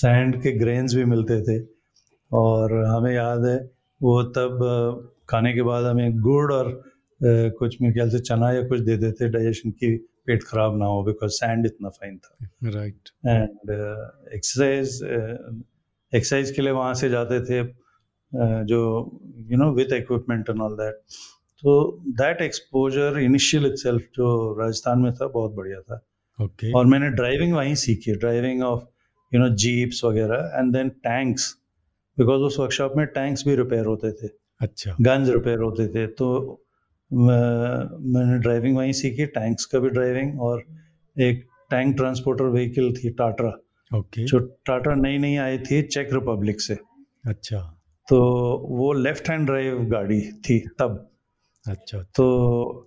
[0.00, 1.58] सैंड के ग्रेन्स भी मिलते थे।
[2.30, 3.58] और हमें याद है
[4.00, 4.62] वो तब
[5.28, 6.70] खाने के बाद हमें गुड़ और
[7.20, 11.02] कुछ मेरे ख्याल से चना या कुछ दे देते डाइजेशन की पेट खराब ना हो
[11.04, 13.70] बिकॉज़ सैंड इतना फाइन था। राइट एंड
[14.34, 15.00] एक्सरसाइज
[16.12, 18.80] एक्सरसाइज के लिए वहाँ से जाते थे uh, जो
[19.50, 21.00] you know with equipment and all that
[21.62, 24.28] तो दैट एक्सपोजर इनिशियल इटसेल्फ जो
[24.60, 25.94] राजस्थान में था बहुत बढ़िया था।
[26.38, 26.74] Okay okay.
[26.76, 28.82] और मैंने ड्राइविंग वहीं सीखी driving of
[29.32, 31.52] you know jeeps वगैरह एंड देन टैंक्स
[32.18, 34.28] बिकॉज़ उस वर्कशॉप में टैंक्स भी रिपेयर होते थे।
[34.60, 36.28] अच्छा। गन्स रिपेयर होते थे तो
[37.10, 40.62] मैंने ड्राइविंग वहीं सीखी टैंक्स का भी ड्राइविंग और
[41.16, 44.24] एक टैंक ट्रांसपोर्टर व्हीकल थी टाटा ओके okay.
[44.24, 46.78] जो टाटा नई नई आई थी चेक रिपब्लिक से।
[47.24, 47.58] अच्छा।
[48.08, 48.20] तो
[48.70, 51.08] वो लेफ़्ट हैंड ड्राइव गाड़ी थी तब।
[51.66, 52.26] अच्छा तो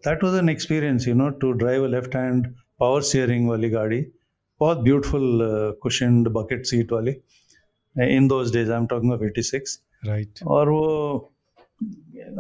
[0.06, 2.48] that was an experience you know to drive a left hand
[2.80, 4.02] power steering वाली गाड़ी
[4.62, 5.40] बहुत ब्यूटीफुल
[5.82, 7.16] कुशनड बकेट सीट वाली
[7.96, 10.84] in those days I am talking of 86 right और वो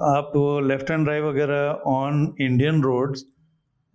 [0.05, 3.25] आप वो लेफ़्ट हैंड ड्राइव वगैरह ऑन इंडियन रोड्स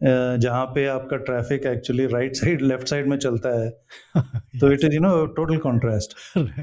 [0.02, 3.70] जहाँ पे आपका traffic actually right side left side में चलता है।
[4.60, 6.14] तो it is you know total contrast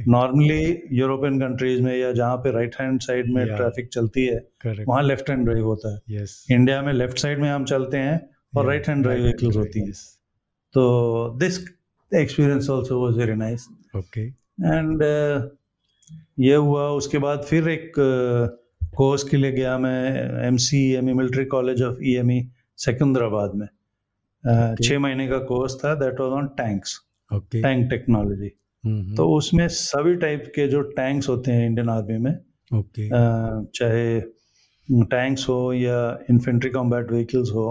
[0.08, 3.58] normally European countries में या जहाँ पे राइट हैंड साइड में Yeah.
[3.58, 7.66] ट्रैफ़िक चलती है वहाँ लेफ़्ट हैंड ड्राइव होता है। इंडिया में लेफ़्ट साइड में हम
[7.66, 8.20] चलते हैं
[8.58, 9.92] और राइट हैंड ड्राइव व्हीकल्स होती है।
[10.74, 11.60] तो this
[12.12, 15.04] experience also was very nice okay and
[16.40, 17.92] ये हुआ उसके बाद फिर एक
[18.98, 22.40] कोर्स के लिए गया मैं M C M E military college of E M E
[22.78, 24.86] Secunderabad में। uh, Okay.
[24.88, 26.98] छः महीने का कोर्स था that was on tanks
[27.62, 28.50] tank technology
[29.16, 32.32] तो उसमें सभी टाइप के जो टैंक्स होते हैं इंडियन आर्मी में
[32.72, 34.20] ओके अ, चाहे
[35.14, 35.98] टैंक्स हो या
[36.30, 37.66] इन्फेंट्री कॉम्बैट व्हीकल्स हो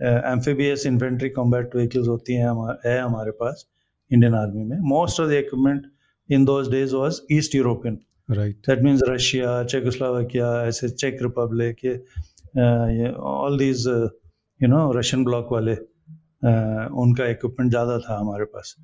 [0.00, 2.50] एम्फीबियस इन्फेंट्री कॉम्बैट व्हीकल्स होती हैं
[2.86, 3.66] है हमारे पास
[4.10, 5.86] इंडियन आर्मी में। Most of the equipment
[6.30, 11.84] in those days was east European right that means Russia Czechoslovakia ऐसे check Republic
[13.20, 13.86] all these
[14.60, 18.74] you know Russian bloc वाले uh, उनका इक्विपमेंट ज़्यादा था हमारे पास।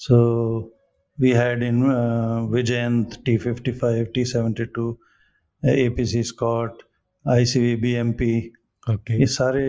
[0.00, 0.16] So
[1.18, 1.82] we had in
[2.52, 4.90] Vijayanta T fifty five T seventy two
[5.62, 6.82] A P C SKOT
[7.24, 8.30] I C V B M P
[8.86, 9.64] okay ये सारे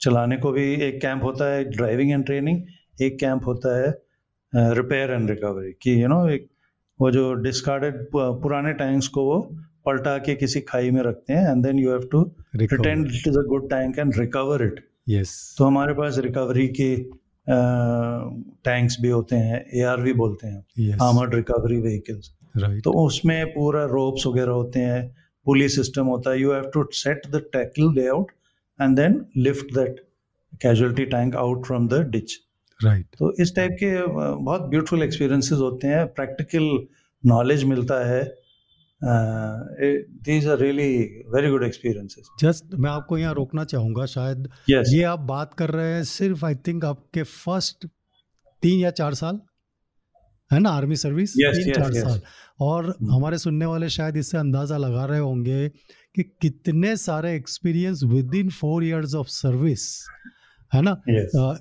[0.00, 3.94] चलाने को भी एक कैंप होता है ड्राइविंग एंड ट्रेनिंग एक कैंप होता है
[4.74, 6.48] रिपेयर एंड रिकवरी कि यू नो एक
[7.00, 9.38] वो जो डिस्कार्डेड पुराने टैंक्स को वो
[9.86, 12.22] पलटा के किसी खाई में रखते हैं and then you have to
[12.56, 16.94] pretend it is a good tank and recover it yes तो हमारे पास रिकवरी के
[18.64, 24.26] टैंक्स भी होते हैं एआरवी बोलते हैं आर्मर्ड रिकवरी व्हीकल्स राइट तो उसमें पूरा रोप्स
[24.26, 25.04] वगैरह होते हैं
[25.46, 28.30] पुली सिस्टम होता है you have to set the tackle layout
[28.78, 30.00] and then lift that
[30.62, 32.38] casualty tank out from the ditch
[32.80, 36.68] right तो इस टाइप के बहुत ब्यूटीफुल एक्सपीरियंसेस होते हैं प्रैक्टिकल
[37.24, 38.22] नॉलेज मिलता है
[39.04, 40.98] these are really
[41.34, 45.70] very good experiences just मैं आपको यहाँ रोकना चाहूँगा शायद। यस ये आप बात कर
[45.70, 47.86] रहे हैं सिर्फ़ आई थिंक आपके फ़र्स्ट
[48.62, 49.40] तीन या चार साल?
[50.52, 52.02] है ना आर्मी सर्विस Yes, तीन yes, चार yes.
[52.02, 52.20] साल।
[52.60, 53.12] और Hmm.
[53.12, 55.68] हमारे सुनने वाले शायद इससे अंदाज़ा लगा रहे होंगे
[56.14, 58.00] कि कितने सारे experience
[58.34, 60.04] within four years of service
[60.74, 60.90] है ना?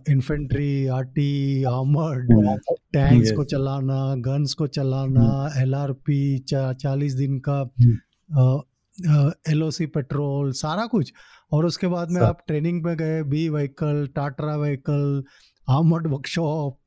[0.10, 2.32] Infantry arty armoured
[2.94, 3.36] tanks Yes.
[3.36, 5.26] को चलाना गन्स को चलाना
[5.62, 7.60] एलआरपी चालीस दिन का
[9.50, 11.14] एल ओ सी पेट्रोल सारा कुछ।
[11.52, 15.24] और उसके बाद में आप ट्रेनिंग पे गए B vehicle Tata vehicle
[15.68, 16.80] armoured workshop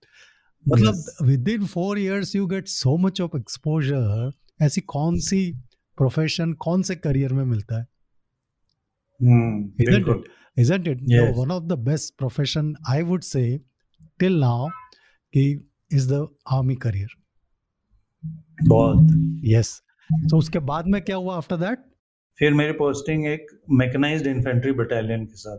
[0.67, 1.03] मतलब
[1.49, 4.31] within four years you get so much of exposure
[4.63, 5.53] ऐसी कौन सी
[5.99, 7.87] प्रोफेशन कौन से करियर में मिलता है?
[10.59, 11.03] Isn't it?
[11.07, 11.37] Yes.
[11.37, 13.61] one of the best profession i would say
[14.23, 14.71] till now
[15.35, 15.45] ki
[15.91, 16.23] is the
[16.59, 17.09] army career.
[18.69, 19.13] बहुत।
[19.51, 19.69] Yes.
[20.31, 21.79] तो उसके बाद में क्या हुआ आफ्टर दैट
[22.39, 25.59] फिर मेरी पोस्टिंग एक मैकेनाइज्ड इन्फेंट्री बटालियन के साथ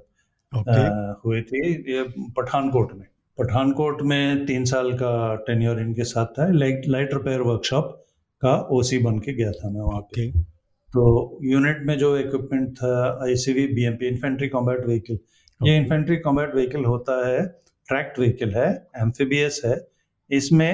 [1.26, 1.62] हुई थी
[1.94, 2.04] ये
[2.38, 3.06] पठानकोट में।
[3.38, 7.96] पठानकोट में तीन साल का टेन्योर इनके साथ था। लाइट लाइट रिपेयर वर्कशॉप
[8.42, 10.40] का ओसी बन के गया था मैं वहाँ पे। ओके
[10.94, 15.18] तो यूनिट में जो इक्विपमेंट था ICV BMP infantry combat vehicle
[15.62, 17.42] ये इन्फेंट्री कॉम्बैट व्हीकल होता है
[17.88, 18.70] ट्रैक्ट व्हीकल है
[19.02, 19.76] एम्फीबियस है
[20.30, 20.72] इसमें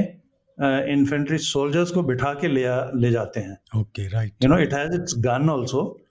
[0.92, 2.64] इन्फेंट्री सोल्जर्स को बिठा के ले
[3.00, 5.50] ले जाते हैं। Okay right you know it has its gun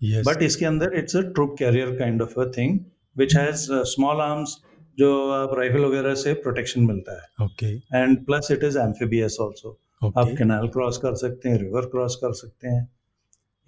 [0.04, 2.78] yes but इसके अंदर it's a troop carrier kind of a thing
[3.18, 4.56] which has small arms
[4.98, 9.78] जो आप राइफल वगैरह से प्रोटेक्शन मिलता है। Okay and plus it is amphibious also
[10.06, 12.88] आप canal cross कर सकते हैं रिवर क्रॉस कर सकते हैं।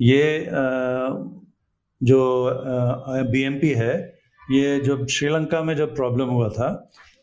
[0.01, 0.49] ये
[2.01, 2.21] जो
[3.31, 3.95] बीएमपी है
[4.51, 6.69] ये जब श्रीलंका में जब प्रॉब्लम हुआ था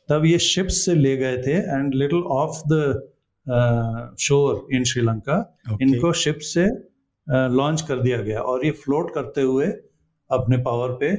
[0.10, 5.38] तब ये शिप्स से ले गए थे and little of the shore इन श्रीलंका
[5.82, 6.66] इनको शिप से
[7.28, 9.66] लॉन्च कर दिया गया और ये फ्लोट करते हुए
[10.30, 11.16] अपने पावर पे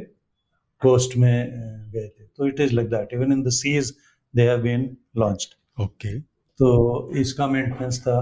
[0.82, 3.94] कोस्ट में गए थे। तो it is like that even in the seas
[4.34, 8.16] they have been launched okay तो इसका मेंटेनेंस था।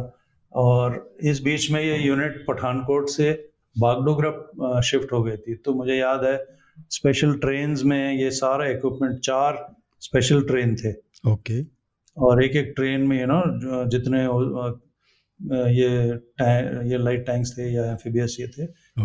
[0.54, 5.94] और इस बीच में ये यूनिट पठानकोट से बागडोगरा शिफ्ट हो गई थी। तो मुझे
[5.94, 6.46] याद है
[6.90, 10.92] स्पेशल ट्रेन में ये सारा इक्विपमेंट चार स्पेशल ट्रेन थे।
[11.32, 11.62] ओके
[12.16, 13.42] और एक एक ट्रेन में यू नो
[13.84, 14.24] जितने
[15.72, 18.62] ये टै- ये लाइट टैंक्स थे या एम्फीबियस ये थे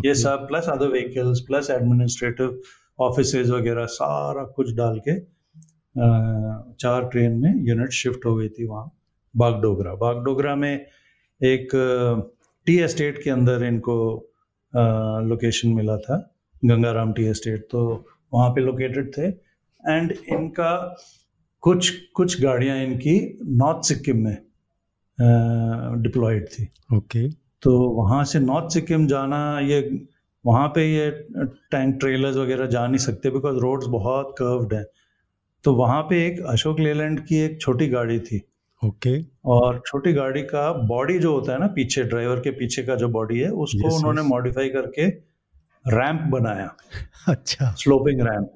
[0.07, 2.61] ये सब plus other vehicles plus administrative
[2.99, 5.19] office वगैरह सारा कुछ डाल के
[6.73, 8.91] चार ट्रेन में यूनिट शिफ्ट हो गई थी वहाँ
[9.37, 10.85] बागडोगरा। बागडोगरा में
[11.41, 11.69] एक
[12.67, 13.97] टी एस्टेट के अंदर इनको
[15.27, 16.17] लोकेशन मिला था
[16.63, 17.83] गंगाराम टी एस्टेट तो
[18.33, 19.27] वहाँ पे लोकेटेड थे।
[19.83, 20.73] एंड इनका
[21.63, 23.17] कुछ कुछ गाड़ियाँ इनकी
[23.57, 24.37] नॉर्थ सिक्किम में
[26.03, 26.63] डिप्लॉयड थी।
[26.95, 27.35] Okay okay.
[27.63, 29.79] तो वहाँ से नॉर्थ सिक्किम जाना ये
[30.45, 31.09] वहाँ पे ये
[31.71, 34.85] टैंक ट्रेलर्स वगैरह जा नहीं सकते बिकॉज़ रोड्स बहुत कर्व्ड हैं।
[35.65, 38.41] तो वहाँ पे एक अशोक लेलैंड की एक छोटी गाड़ी थी।
[38.81, 39.15] ओके।
[39.51, 43.07] और छोटी गाड़ी का बॉडी जो होता है ना पीछे ड्राइवर के पीछे का जो
[43.09, 44.29] बॉडी है उसको Yes, उन्होंने yes.
[44.29, 45.07] मॉडिफाई करके
[45.85, 46.75] रैंप बनाया।
[47.27, 48.49] अच्छा। स्लोपिंग रैंप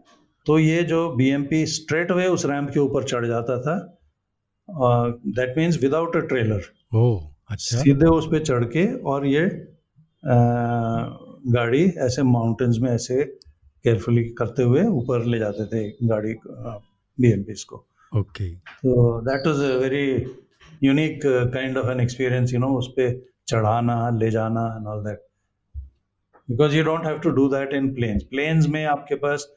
[0.46, 3.76] तो ये जो बीएमपी स्ट्रेट वे उस रैंप के ऊपर चढ़ जाता था
[5.38, 6.62] that means without a trailer
[6.96, 7.18] oh
[7.50, 10.36] अच्छा। सीधे उस पे चढ़ के और ये अ,
[11.54, 13.24] गाड़ी ऐसे माउंटेन्स में ऐसे
[13.86, 17.86] केयरफुली करते हुए ऊपर ले जाते थे गाड़ी बीएमपी को।
[18.20, 20.06] ओके तो that was a very
[20.84, 23.12] unique kind of an experience you know उस पे
[23.48, 25.24] चढ़ाना ले जाना and all that
[26.50, 29.48] because you don't have to do that in plains plains में आपके पास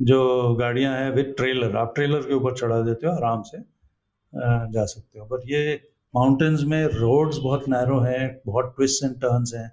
[0.00, 0.20] जो
[0.54, 3.58] गाड़ियाँ हैं विद ट्रेलर आप ट्रेलर के ऊपर चढ़ा देते हो आराम से
[4.72, 5.26] जा सकते हो.
[5.26, 5.74] बट ये
[6.14, 9.68] माउंटेन्स में रोड्स बहुत नैरो हैं बहुत ट्विस्ट एंड टर्न्स हैं.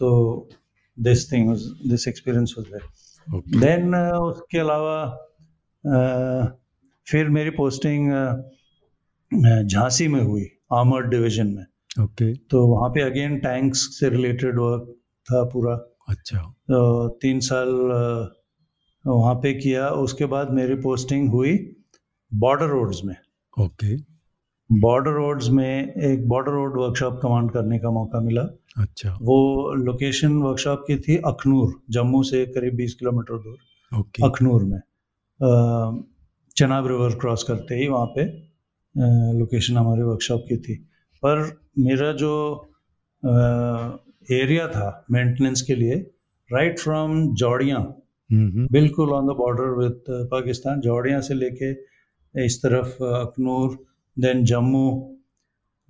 [0.00, 0.48] तो
[0.98, 1.56] this thing
[1.90, 4.96] this experience was there then उसके अलावा
[5.84, 6.52] uh,
[7.10, 8.10] फिर मेरी पोस्टिंग
[9.68, 11.66] झांसी में हुई आर्मर्ड डिवीज़न में।
[12.04, 15.74] ओके तो वहाँ पे अगेन टैंक्स से रिलेटेड वर्क था पूरा।
[16.08, 17.68] अच्छा। तो तीन साल
[19.06, 21.76] वहाँ पे किया। उसके बाद मेरी पोस्टिंग हुई
[22.34, 23.16] बॉर्डर रोड्स में।
[23.60, 23.96] ओके
[24.80, 28.42] बॉर्डर रोड्स में एक बॉर्डर रोड वर्कशॉप कमांड करने का मौका मिला।
[28.78, 33.56] अच्छा। वो लोकेशन वर्कशॉप की थी अखनूर जम्मू से करीब 20 किलोमीटर दूर।
[33.98, 34.78] ओके अखनूर में।
[35.42, 35.90] अ,
[36.56, 38.24] चनाब रिवर क्रॉस करते ही वहाँ पे
[39.38, 40.74] लोकेशन हमारे वर्कशॉप की थी।
[41.22, 41.42] पर
[41.78, 42.32] मेरा जो
[44.32, 45.94] एरिया था मेंटेनेंस के लिए
[46.50, 47.80] राइट फ्रॉम जौड़ियाँ
[48.72, 51.70] बिल्कुल on the border with Pakistan Jouria से लेके
[52.34, 53.78] इस तरफ़ अखनूर
[54.16, 54.88] देन जम्मू।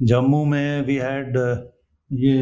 [0.00, 1.36] जम्मू में वी हैड
[2.10, 2.34] ये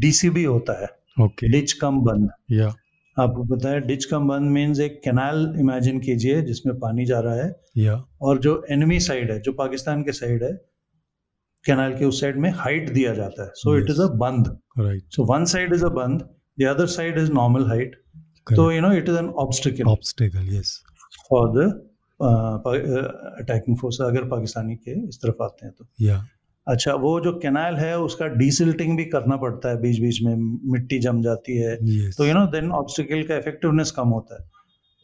[0.00, 2.74] डीसीबी होता है। ओके डिच कम बंद या
[3.16, 7.34] आपको पता है डिच कम बंद मीन्स एक कैनाल इमेजिन कीजिए जिसमें पानी जा रहा
[7.34, 10.52] है। या और जो एनिमी साइड है जो पाकिस्तान के साइड है
[11.64, 15.02] कैनाल के उस साइड में हाइट दिया जाता है। सो it is a bund right
[15.16, 17.96] so one side is a bund the other side is normal height
[18.56, 20.80] तो you know it is an obstacle obstacle yes
[21.30, 21.70] for the
[22.20, 26.24] attacking force अगर पाकिस्तानी के इस तरफ़ आते हैं तो। या
[26.70, 30.34] अच्छा वो जो कैनाल है उसका डीसिल्टिंग भी करना पड़ता है बीच बीच में
[30.72, 34.48] मिट्टी जम जाती है। यस तो यू नो देन ऑब्स्टिकल का इफेक्टिवनेस कम होता है।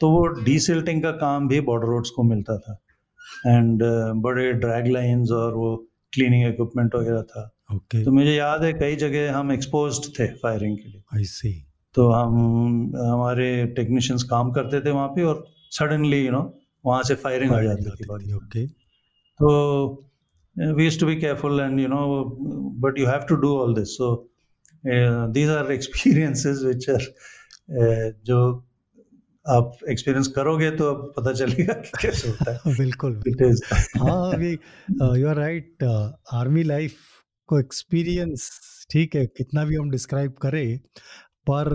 [0.01, 2.81] तो वो डीसिल्टिंग का काम भी बॉर्डर रोड्स को मिलता था।
[3.47, 5.77] एंड uh, बड़े ड्रैग लाइंस और वो
[6.13, 10.77] क्लीनिंग इक्विपमेंट वगैरह था। ओके तो मुझे याद है कई जगह हम एक्सपोज थे फायरिंग
[10.79, 11.53] के लिए। आई सी
[11.95, 12.35] तो हम
[12.97, 13.47] हमारे
[13.77, 16.43] टेक्नीशियंस काम करते थे वहाँ पे और सडनली यू नो
[16.85, 19.49] वहाँ से फायरिंग आ जाती थी ओके तो
[20.57, 22.25] we used to be careful and you know
[22.81, 24.13] but you have to do all this so
[24.87, 27.13] these are experiences which are
[28.27, 28.63] जो
[29.47, 33.63] आप एक्सपीरियंस करोगे तो अब पता चलेगा कि कैसे होता है। बिल्कुल इट इज़
[33.99, 34.53] हाँ अभी
[35.21, 35.85] you are right
[36.33, 36.95] army life
[37.49, 38.51] को एक्सपीरियंस
[38.91, 40.79] ठीक है कितना भी हम डिस्क्राइब करें
[41.51, 41.73] पर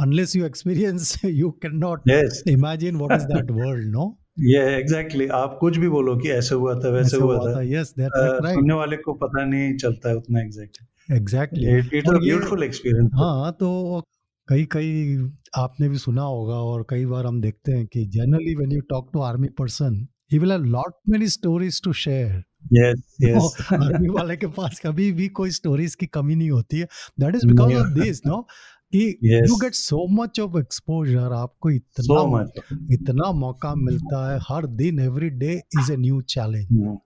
[0.00, 4.78] unless you experience you can not yes imagine what is that world no ये yeah,
[4.78, 5.42] एग्जैक्टली exactly.
[5.42, 8.54] आप कुछ भी बोलो कि ऐसे हुआ था वैसे हुआ हुआ था। यस दैट राइट
[8.54, 13.10] सुनने वाले को पता नहीं चलता है उतना exactly exactly it is a beautiful experience
[13.14, 14.00] हाँ तो
[14.48, 15.16] कई कई
[15.58, 19.10] आपने भी सुना होगा और कई बार हम देखते हैं कि generally when you talk
[19.12, 24.36] to army person he will have lot many stories to share yes yes army वाले
[24.36, 26.86] के पास कभी भी कोई स्टोरीज की कमी नहीं होती है।
[27.20, 28.46] That is because of this no
[28.92, 29.18] कि.
[29.24, 32.60] You get so much of exposure आपको इतना मच
[32.92, 36.98] इतना मौका मिलता है हर दिन every day is a new challenge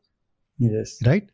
[1.06, 1.30] right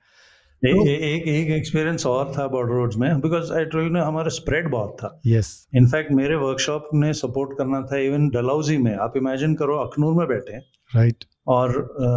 [0.62, 4.96] एक एक एक्सपीरियंस और था बॉर्डर रोड्स में बिकॉज़ आई टोल्ड में हमारा स्प्रेड बहुत
[5.00, 9.76] था। यस इनफैक्ट मेरे वर्कशॉप ने सपोर्ट करना था इवन डलाउजी में। आप इमेजिन करो
[9.78, 10.58] अखनूर में बैठे
[10.96, 12.08] राइट और अ,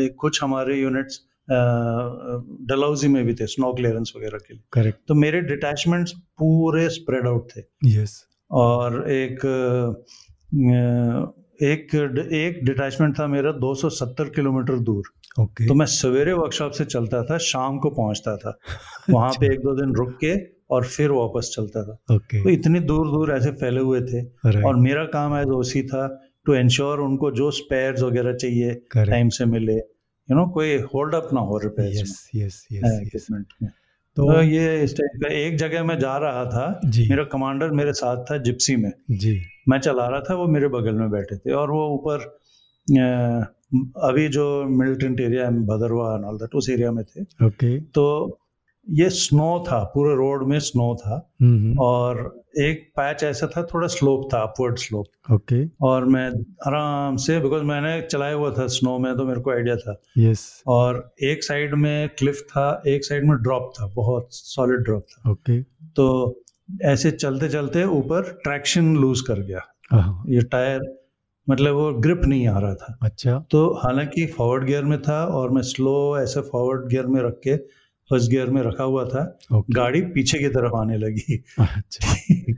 [0.00, 1.20] एक कुछ हमारे यूनिट्स
[1.50, 7.26] डलहौजी में भी थे स्नो क्लियरेंस वगैरह के लिए। करेक्ट तो मेरे डिटैचमेंट्स पूरे स्प्रेड
[7.26, 9.46] आउट थे। यस और एक
[11.62, 11.94] एक
[12.32, 15.02] एक डिटैचमेंट था मेरा 270 किलोमीटर दूर।
[15.40, 18.58] ओके तो मैं सवेरे वर्कशॉप से चलता था शाम को पहुँचता था।
[19.10, 22.80] वहाँ पे एक दो दिन रुक के और फिर वापस चलता था। ओके तो इतनी
[22.80, 24.24] दूर दूर ऐसे फैले हुए थे।
[24.62, 29.44] और मेरा काम एज ओसी था टू इंश्योर उनको जो स्पेयर्स वगैरह चाहिए टाइम से
[29.44, 29.95] मिले
[30.30, 33.26] यू नो कोई होल्ड अप ना हो रिपेयर्स यस यस यस
[34.16, 37.92] तो ये इस टाइप का एक जगह मैं जा रहा था जी। मेरा कमांडर मेरे
[37.92, 41.52] साथ था जिप्सी में। जी। मैं चला रहा था वो मेरे बगल में बैठे थे
[41.52, 42.24] और वो ऊपर
[43.96, 48.38] अभी जो मिलिटेंट एरिया है भदरवा एंड ऑल दैट उस एरिया में थे। ओके तो
[48.90, 53.88] ये स्नो था पूरे रोड में स्नो था। हम्म। और एक पैच ऐसा था थोड़ा
[53.88, 56.26] स्लोप था अपवर्ड स्लोप ओके और मैं
[56.66, 60.62] आराम से बिकॉज़ मैंने चलाया हुआ था स्नो में तो मेरे को आइडिया था। यस
[60.66, 65.30] और एक साइड में क्लिफ था एक साइड में ड्रॉप था बहुत सॉलिड ड्रॉप था।
[65.30, 65.62] ओके
[65.96, 66.40] तो
[66.84, 70.80] ऐसे चलते चलते ऊपर ट्रैक्शन लूज कर गया। हाँ। ये टायर
[71.50, 75.50] मतलब वो ग्रिप नहीं आ रहा था। अच्छा। तो हालाँकि फॉरवर्ड गियर में था और
[75.50, 77.56] मैं स्लो ऐसे फॉरवर्ड गियर में रख के
[78.10, 82.14] फ़र्स्ट गियर में रखा हुआ था। ओके। गाड़ी पीछे की तरफ़ आने लगी। अच्छा।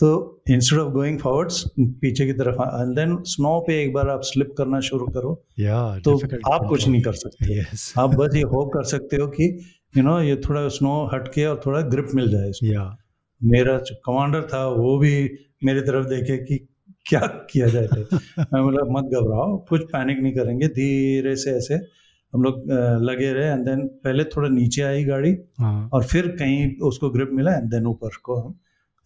[0.00, 4.20] तो इंस्टेड ऑफ़ गोइंग फॉरवर्ड्स पीछे की तरफ़ एंड देन स्नो पे एक बार आप
[4.22, 6.16] स्लिप करना शुरू करो। या तो
[6.52, 9.60] आप कुछ नहीं कर सकते। यस आप बस ये होप कर सकते हो कि
[9.96, 12.96] यू नो ये थोड़ा स्नो हटके और थोड़ा ग्रिप मिल जाए इसको। या।
[13.44, 15.30] मेरा जो कमांडर था वो भी
[15.64, 16.68] मेरी तरफ़ देखे कि
[17.06, 17.86] क्या किया जाए।
[18.38, 22.01] मैं बोला मत घबराओ कुछ पैनिक नहीं करेंगे धीरे से ऐसे
[22.32, 22.64] हम लोग
[23.02, 27.30] लगे रहे एंड देन पहले थोड़ा नीचे आई गाड़ी हाँ। और फिर कहीं उसको ग्रिप
[27.32, 28.52] मिला एंड देन ऊपर को हम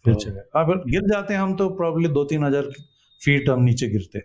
[0.05, 0.19] फिर Oh.
[0.23, 2.69] चले। अब गिर जाते हैं हम तो प्रॉब्ली दो तीन हज़ार
[3.21, 4.19] फीट हम नीचे गिरते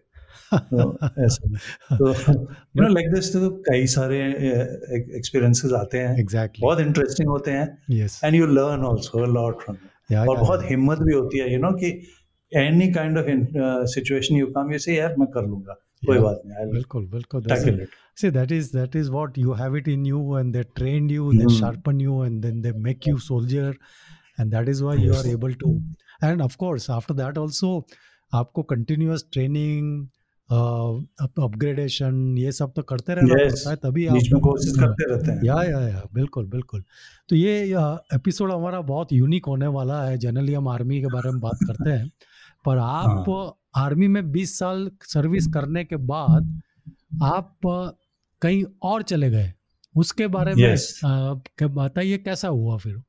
[0.53, 0.85] तो
[1.25, 1.49] ऐसा
[1.97, 4.19] तो यू नो लाइक दिस तो कई सारे
[5.17, 7.67] एक्सपीरियंसेस आते हैं। एग्जैक्टली बहुत इंटरेस्टिंग होते हैं।
[8.25, 9.77] And you learn also lot from
[10.29, 11.91] और बहुत हिम्मत भी होती है यू नो कि
[12.53, 13.27] any kind of
[13.93, 15.75] situation you come you say यार मैं कर लूँगा।
[16.07, 17.87] कोई बात नहीं बिल्कुल बिल्कुल
[18.21, 21.29] See, that is that is what you have it in you, and they trained you,
[21.37, 21.59] they Hmm.
[21.59, 23.69] sharpen you, and then they make you soldier,
[24.39, 25.05] and that is why yes.
[25.07, 25.71] you are able to.
[26.29, 27.71] And of course, after that also,
[28.33, 29.89] आपको continuous training,
[30.51, 33.53] upgradation ये सब तो करते रहना Yes.
[33.53, 36.83] पड़ता है तभी बीच में आप कोशिश करते रहते हैं या या या बिल्कुल बिल्कुल
[37.29, 37.55] तो ये
[38.15, 41.91] एपिसोड हमारा बहुत यूनिक होने वाला है जनरली हम आर्मी के बारे में बात करते
[41.91, 42.09] हैं
[42.67, 43.25] पर आप
[43.77, 46.61] आर्मी में 20 साल सर्विस करने के बाद
[47.23, 47.59] आप
[48.43, 49.53] कहीं और चले गए।
[49.97, 50.83] उसके बारे Yes.
[51.05, 53.01] क्या बताइए कैसा हुआ फिर?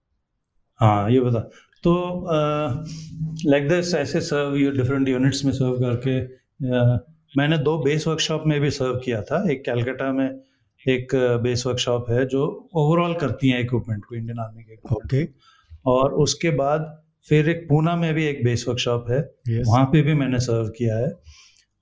[0.80, 1.40] हाँ ये बता।
[1.84, 1.94] तो
[3.52, 7.00] लाइक दिस ऐसे सर्व ये डिफरेंट यूनिट्स में सर्व करके uh,
[7.38, 10.40] मैंने दो बेस वर्कशॉप में भी सर्व किया था। एक कैलकाटा में
[10.88, 15.92] एक बेस वर्कशॉप है जो ओवरऑल करती है इक्विपमेंट को इंडियन आर्मी के ओके को।
[15.92, 19.20] और उसके बाद फिर एक पूना में भी एक बेस वर्कशॉप है।
[19.50, 21.12] यस वहाँ पे भी मैंने सर्व किया है।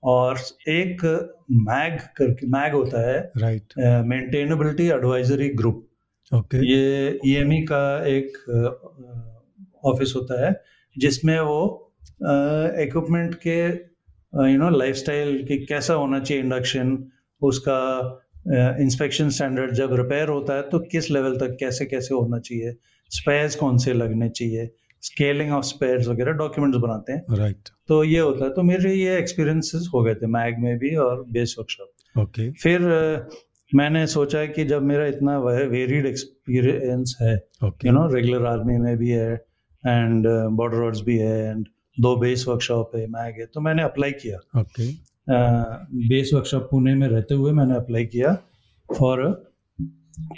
[0.02, 0.38] और
[0.68, 1.02] एक
[1.50, 3.72] मैग करके मैग होता है right
[4.06, 5.88] maintainability advisory group
[6.34, 8.36] okay ये ईएमई का एक
[9.84, 10.62] ऑफ़िस होता है
[10.98, 11.60] जिसमें वो
[12.82, 13.58] इक्विपमेंट के
[14.52, 17.04] यू नो लाइफस्टाइल की कैसा होना चाहिए इंडक्शन
[17.42, 17.80] उसका
[18.80, 22.74] इंस्पेक्शन uh, स्टैंडर्ड जब रिपेयर होता है तो किस लेवल तक कैसे कैसे होना चाहिए
[23.10, 24.70] स्पेयर्स कौन से लगने चाहिए
[25.02, 27.70] स्केलिंग ऑफ़ स्पेयर्स वगैरह डॉक्यूमेंट्स बनाते हैं राइट right.
[27.88, 31.24] तो ये होता है तो मेरे ये एक्सपीरियंसेस हो गए थे मैग में भी और
[31.28, 32.60] बेस वर्कशॉप ओके okay.
[32.62, 32.80] फिर
[33.72, 37.34] मैंने सोचा कि जब मेरा इतना वेरिड एक्सपीरियंस है
[37.84, 39.32] यू नो रेगुलर आर्मी में भी है
[39.84, 40.26] एंड
[40.56, 44.38] बॉर्डर रोड्स भी है एंड दो बेस वर्कशॉप है मैग है तो मैंने अप्लाई किया
[44.60, 44.92] okay okay.
[46.08, 48.34] Base workshop Pune में रहते हुए मैंने अप्लाई किया
[48.88, 49.20] फॉर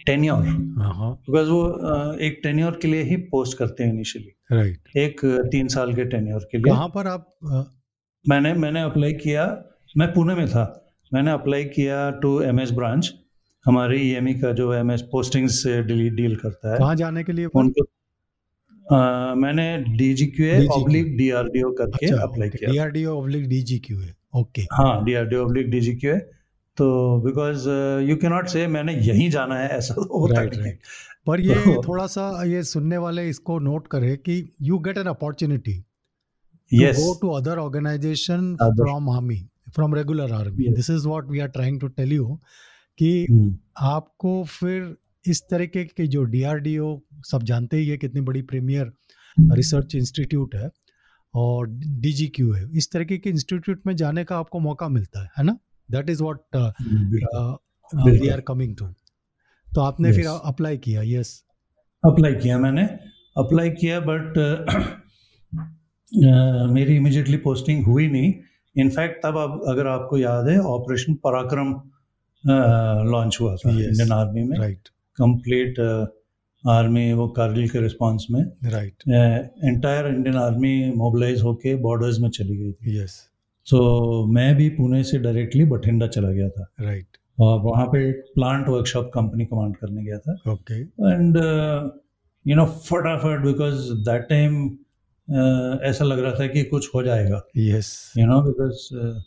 [0.07, 0.47] टेन्योर
[0.83, 5.21] हाँ बिकॉज़ वो uh, एक टेन्योर के लिए ही पोस्ट करते हैं इनिशियली राइट एक
[5.27, 7.27] uh, तीन साल के टेन्योर के लिए। कहाँ पर आप
[8.25, 9.45] मैंने मैंने अप्लाई किया
[9.99, 10.65] मैं पुणे में था।
[11.13, 13.13] मैंने अप्लाई किया टू एम एस ब्रांच
[13.67, 17.47] हमारे ई का जो एम एस पोस्टिंग से डील करता है। कहाँ जाने के लिए?
[17.47, 17.85] उनको
[18.87, 19.67] अ, मैंने
[19.99, 23.49] D G Q A DGQA oblique D R D O करके अप्लाई किया। डीआरडीओ ऑब्लिक
[23.49, 26.19] डीजीक्यू है ओके हाँ D R D O oblique D G Q A
[26.77, 27.69] तो बिकॉज़
[28.11, 30.81] यू कैन नॉट से मैंने यहीं जाना है ऐसा तो होता राइट नहीं राइट
[31.27, 35.07] पर ये तो- थोड़ा सा ये सुनने वाले इसको नोट करें कि you get an
[35.07, 35.85] opportunity
[36.73, 39.41] yes go to other organization Other- from army
[39.77, 40.65] from regular army.
[40.65, 40.75] Yes.
[40.79, 42.37] this is what we are trying to tell you
[42.99, 44.97] कि हम्म, आपको फिर
[45.27, 47.01] इस तरीके की जो डीआरडीओ
[47.31, 48.93] सब जानते ही है कितनी बड़ी प्रीमियर
[49.53, 50.71] रिसर्च इंस्टीट्यूट है
[51.35, 51.67] और
[52.05, 55.59] डीजीक्यू है। इस तरीके के इंस्टीट्यूट में जाने का आपको मौका मिलता है है ना?
[55.91, 56.57] That is what
[57.95, 58.87] we are coming to
[59.69, 60.17] तो आपने yes.
[60.17, 62.13] फिर अप्लाई किया यस yes.
[62.13, 62.83] अप्लाई किया मैंने।
[63.37, 64.39] अप्लाई किया बट
[66.73, 68.33] मेरी इमिजिएटली पोस्टिंग हुई नहीं।
[68.77, 71.73] इनफैक्ट तब अब अगर आपको याद है ऑपरेशन पराक्रम
[73.11, 73.81] लॉन्च हुआ था Yes.
[73.81, 75.81] इंडियन आर्मी में। राइट कंप्लीट
[76.65, 82.57] आर्मी वो कारगिल के रिस्पांस में। Right entire Indian army mobilise होके बॉर्डर्स में चली
[82.57, 83.17] गई थी। यस
[83.67, 88.25] तो मैं भी पुणे से डायरेक्टली बठिंडा चला गया था। राइट और वहाँ पे एक
[88.35, 91.37] प्लांट वर्कशॉप कंपनी कमांड करने गया था। ओके एंड
[92.47, 94.65] यू नो फटाफट बिकॉज़ दैट टाइम
[95.89, 99.23] ऐसा लग रहा था कि कुछ हो जाएगा। यस यू नो बिकॉज़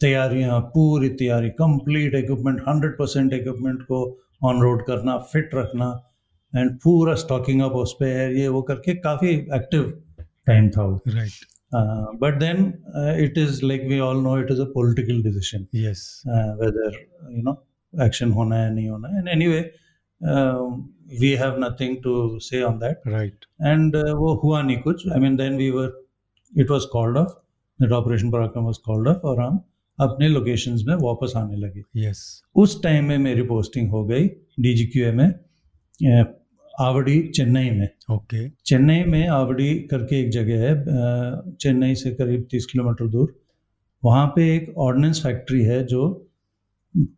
[0.00, 4.02] तैयारियाँ पूरी तैयारी complete equipment hundred percent equipment को
[4.44, 5.88] ऑन रोड करना फिट रखना
[6.52, 9.82] एंड पूरा स्टॉकिंग अप उस पर ये वो करके काफ़ी एक्टिव
[10.46, 12.66] टाइम था वो। Right but then
[13.24, 16.22] it is like we all know it is a political decision yes
[16.60, 16.98] whether
[17.36, 17.54] you know
[17.94, 19.60] action होना है नहीं होना है and anyway
[21.20, 25.36] we have nothing to say on that right and वो हुआ नहीं कुछ I mean
[25.36, 25.92] then we were
[26.52, 27.32] it was called off
[27.82, 29.60] that operation Parakram was called off और हम
[29.98, 34.26] अपने लोकेशंस में वापस आने लगे। यस उस टाइम में मेरी पोस्टिंग हो गई
[34.60, 36.24] डीजीक्यूए में। अ,
[36.80, 40.72] आवड़ी चेन्नई में। ओके। चेन्नई में आवड़ी करके एक जगह है
[41.54, 43.34] चेन्नई से करीब तीस किलोमीटर दूर।
[44.02, 46.08] वहाँ पे एक ऑर्डिनेंस फैक्ट्री है जो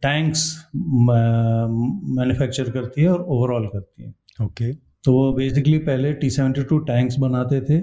[0.02, 0.44] टैंक्स
[0.76, 4.72] मैन्युफैक्चर करती है और ओवरऑल करती है। ओके।
[5.04, 7.80] तो वो बेसिकली पहले टी सेवेंटी टू टैंक्स बनाते थे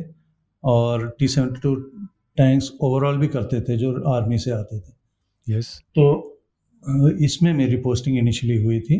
[0.63, 1.75] और T seventy two
[2.37, 4.93] tanks overall भी करते थे जो आर्मी से आते थे।
[5.47, 6.05] यस तो
[7.21, 8.97] इसमें मेरी पोस्टिंग इनिशियली हुई थी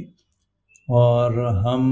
[0.90, 1.86] और हम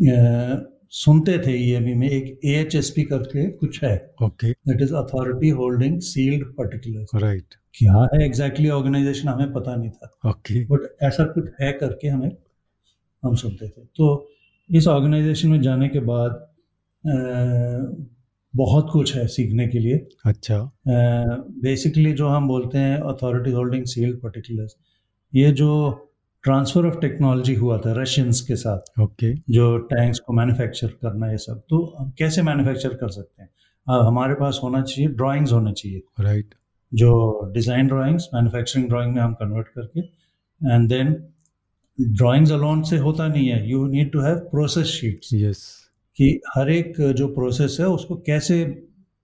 [0.00, 2.64] सुनते थे ई में एक ए
[3.04, 9.28] करके कुछ है। Okay that is authority holding sealed particulars right क्या है एग्जैक्टली ऑर्गेनाइजेशन
[9.28, 10.70] हमें पता नहीं था। Okay okay.
[10.70, 12.30] बट ऐसा कुछ है करके हमें
[13.22, 14.28] हम सुनते थे। तो
[14.70, 16.30] इस ऑर्गेनाइजेशन में जाने के बाद
[17.04, 17.12] अ,
[18.54, 19.96] बहुत कुछ है सीखने के लिए।
[20.26, 20.58] अच्छा।
[21.62, 24.76] बेसिकली जो हम बोलते हैं अथॉरिटी होल्डिंग सील्ड पर्टिकुलर्स
[25.34, 25.68] ये जो
[26.48, 31.36] ट्रांसफ़र ऑफ़ टेक्नोलॉजी हुआ था रशियंस के साथ। ओके जो टैंक्स को मैन्युफैक्चर करना ये
[31.36, 33.50] सब। तो हम कैसे मैन्युफैक्चर कर सकते हैं?
[33.88, 36.54] अ, हमारे पास होना चाहिए ड्राइंग्स होने चाहिए। राइट
[36.94, 40.00] जो डिज़ाइन ड्राइंग्स मैन्युफैक्चरिंग ड्राइंग में हम कन्वर्ट करके
[40.74, 41.28] एंड देन
[42.00, 46.70] ड्राइंग्स अलोन से होता नहीं है। You need to have process sheets yes कि हर
[46.70, 48.64] एक जो प्रोसेस है उसको कैसे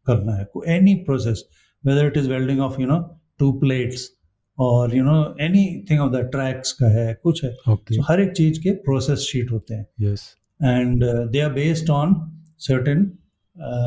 [0.06, 0.48] करना है?
[0.68, 1.44] Any process
[1.86, 4.10] whether it is welding of you know two plates
[4.58, 5.36] और you know
[5.90, 9.18] anything of the tracks का है कुछ है। ओके तो हर एक चीज़ के प्रोसेस
[9.18, 12.14] शीट होते हैं। Yes and they are based on
[12.58, 13.12] certain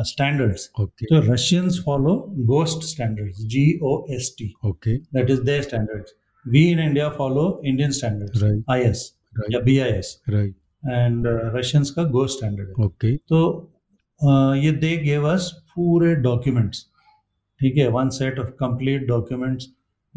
[0.06, 5.62] standards okay तो Russians follow GOST standards G O S T okay that is their
[5.62, 6.14] standards.
[6.52, 8.60] We in India follow Indian standards, Right.
[8.74, 9.00] IS
[9.50, 10.54] या right BIS, right
[10.84, 12.02] and uh, Russians का
[12.34, 12.84] standard है.
[12.84, 13.40] Okay तो
[14.20, 16.86] uh, ये they gave us पूरे documents
[17.60, 17.88] ठीक है?
[17.88, 19.66] One set of complete documents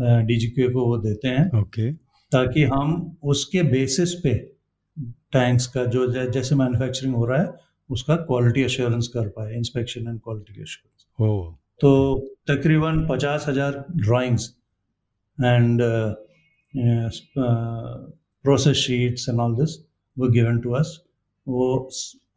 [0.02, 1.91] DGQ को वो देते हैं। ओके।
[2.32, 4.34] ताकि हम उसके बेसिस पे
[5.34, 7.49] टैंक्स का जो जैसे मैन्युफैक्चरिंग हो रहा है
[7.89, 11.06] उसका क्वालिटी अश्योरेंस कर पाए इंस्पेक्शन एंड क्वालिटी अश्योरेंस
[11.82, 11.91] तो
[12.47, 14.49] तकरीबन पचास हज़ार drawings
[15.38, 15.82] and
[18.45, 19.78] process sheets and all this
[20.18, 20.99] वो गिवन टू अस
[21.47, 21.68] वो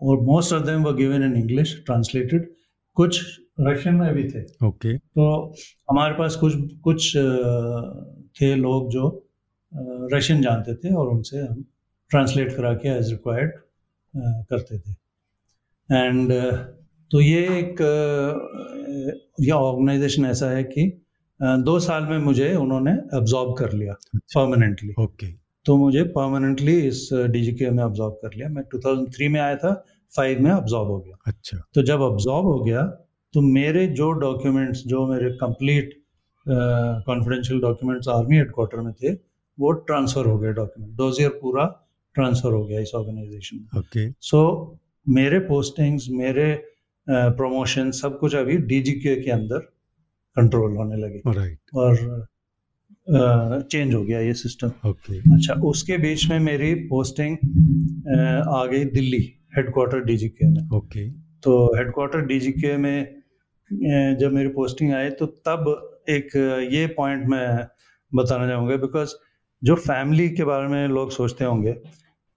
[0.02, 2.48] और most of them were given in English translated
[2.96, 3.22] कुछ
[3.58, 5.54] रशियन में भी थे। ओके। तो
[5.90, 7.16] हमारे पास कुछ कुछ
[8.36, 9.08] थे लोग जो
[10.12, 11.64] रशियन जानते थे और उनसे हम
[12.10, 13.52] ट्रांसलेट करा के एज रिक्वायर्ड
[14.50, 14.92] करते थे।
[15.88, 16.32] एंड
[17.10, 17.80] तो ये एक
[19.40, 20.90] ये ऑर्गेनाइजेशन ऐसा है कि
[21.40, 25.26] दो साल में मुझे उन्होंने अब्जॉर्ब कर लिया परमानेंटली ओके।
[25.66, 29.72] तो मुझे परमानेंटली इस डीजीके में अब्जॉर्ब कर लिया। मैं 2003 में आया था
[30.12, 32.82] फाइव में अब्जॉर्ब हो गया। अच्छा। तो जब अब्जॉर्ब हो गया
[33.34, 35.94] तो मेरे जो डॉक्यूमेंट्स जो मेरे complete
[36.46, 39.12] confidential documents army headquarter में थे
[39.58, 41.64] वो ट्रांसफ़र हो गए डॉक्यूमेंट डोजियर पूरा
[42.14, 44.40] ट्रांसफ़र हो गया इस ऑर्गेनाइजेशन में। ओके। सो
[45.06, 46.52] मेरे पोस्टिंग्स मेरे
[47.06, 49.58] प्रमोशन uh, सब कुछ अभी डीजीके के अंदर
[50.36, 51.96] कंट्रोल होने लगे। राइट और
[53.62, 58.64] चेंज uh, हो गया ये सिस्टम ओके। अच्छा उसके बीच में मेरी पोस्टिंग uh, आ
[58.66, 59.22] गई दिल्ली
[59.56, 63.23] हेडक्वार्टर डीजीके में। ओके। तो हेडक्वार्टर डीजीके में
[63.70, 65.66] जब मेरी पोस्टिंग आई तो तब
[66.08, 66.36] एक
[66.72, 67.66] ये पॉइंट मैं
[68.12, 69.14] बताना चाहूँगा बिकॉज़
[69.62, 71.72] जो फैमिली के बारे में लोग सोचते होंगे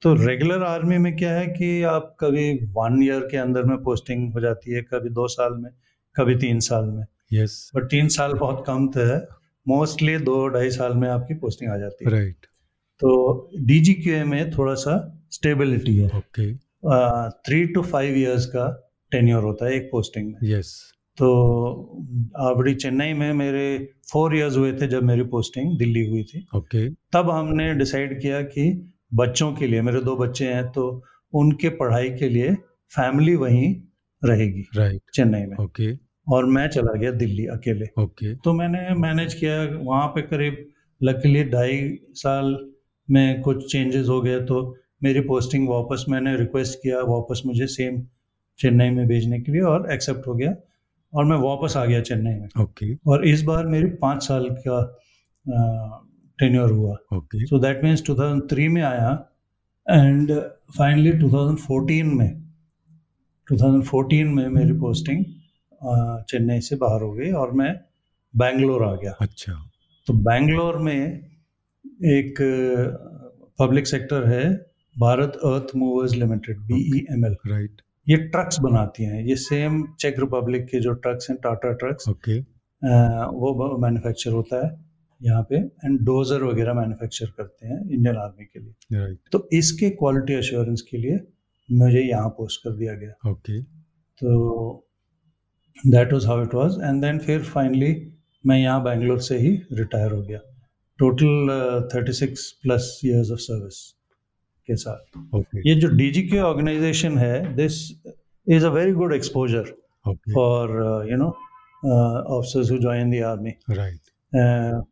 [0.02, 4.32] तो रेगुलर आर्मी में क्या है कि आप कभी वन ईयर के अंदर में पोस्टिंग
[4.34, 5.72] हो जाती है कभी दो साल में
[6.16, 9.16] कभी तीन साल में। यस बट तीन साल बहुत कम थे
[9.66, 12.46] मोस्टली दो ढाई साल में आपकी पोस्टिंग आ जाती है। राइट
[13.02, 14.96] तो डीजीक्यूए में थोड़ा सा
[15.32, 16.54] स्टेबिलिटी है। Okay
[17.48, 18.68] three two five years का
[19.12, 20.74] टेन्योर होता है एक पोस्टिंग में। यस
[21.18, 21.28] तो
[22.40, 23.68] आवड़ी चेन्नई में मेरे
[24.12, 28.42] फोर इयर्स हुए थे जब मेरी पोस्टिंग दिल्ली हुई थी। ओके तब हमने डिसाइड किया
[28.44, 28.66] कि
[29.14, 30.84] बच्चों के लिए मेरे दो बच्चे हैं तो
[31.34, 32.54] उनके पढ़ाई के लिए
[32.92, 33.76] फैमिली वहीं
[34.22, 35.92] रहेगी राइट चेन्नई में। ओके
[36.28, 40.66] और मैं चला गया दिल्ली अकेले। ओके तो मैंने मैनेज किया वहाँ पे करीब
[41.02, 42.58] लकीली ढाई साल
[43.10, 44.60] में कुछ चेंजेस हो गए तो
[45.04, 48.02] मेरी पोस्टिंग वापस मैंने रिक्वेस्ट किया वापस मुझे सेम
[48.60, 50.56] चेन्नई में भेजने के लिए और एक्सेप्ट हो गया।
[51.14, 53.08] और मैं वापस आ गया चेन्नई में। ओके। okay.
[53.08, 55.00] और इस बार मेरी पाँच साल का
[56.40, 59.30] टेन्योर हुआ। ओके। सो दैट मीन्स 2003 में आया
[59.90, 60.32] एंड
[60.78, 62.48] फाइनली 2014 में
[63.48, 65.26] 2014 में मेरी पोस्टिंग
[66.30, 67.80] चेन्नई से बाहर हो गई और मैं
[68.36, 69.54] बैंगलोर आ गया। अच्छा।
[70.08, 71.30] तो बैंगलोर में
[72.06, 72.36] एक
[73.60, 74.44] पब्लिक सेक्टर है
[75.00, 79.84] Bharat earth movers limited B E M L right ये ट्रक्स बनाती हैं। ये सेम
[80.00, 82.40] चेक रिपब्लिक के जो ट्रक्स हैं टाटा ट्रक्स ओके
[83.38, 84.76] वो मैन्युफैक्चर होता है
[85.22, 90.34] यहाँ पे एंड डोजर वगैरह मैन्युफैक्चर करते हैं इंडियन आर्मी के लिए। तो इसके क्वालिटी
[90.36, 91.20] अश्योरेंस के लिए
[91.70, 94.84] मुझे यहाँ पोस्ट कर दिया गया। ओके तो
[95.78, 97.94] that was how it was and then फिर फाइनली
[98.44, 100.40] मैं यहाँ बैंगलोर से ही रिटायर हो गया।
[101.00, 103.80] Total thirty six plus years of service
[104.68, 107.80] के साथ। ओके ये जो डी के ऑर्गेनाइजेशन है this
[108.48, 109.74] is a very good exposure
[110.34, 110.76] for
[111.12, 111.30] you know
[112.38, 114.86] officers who join the army right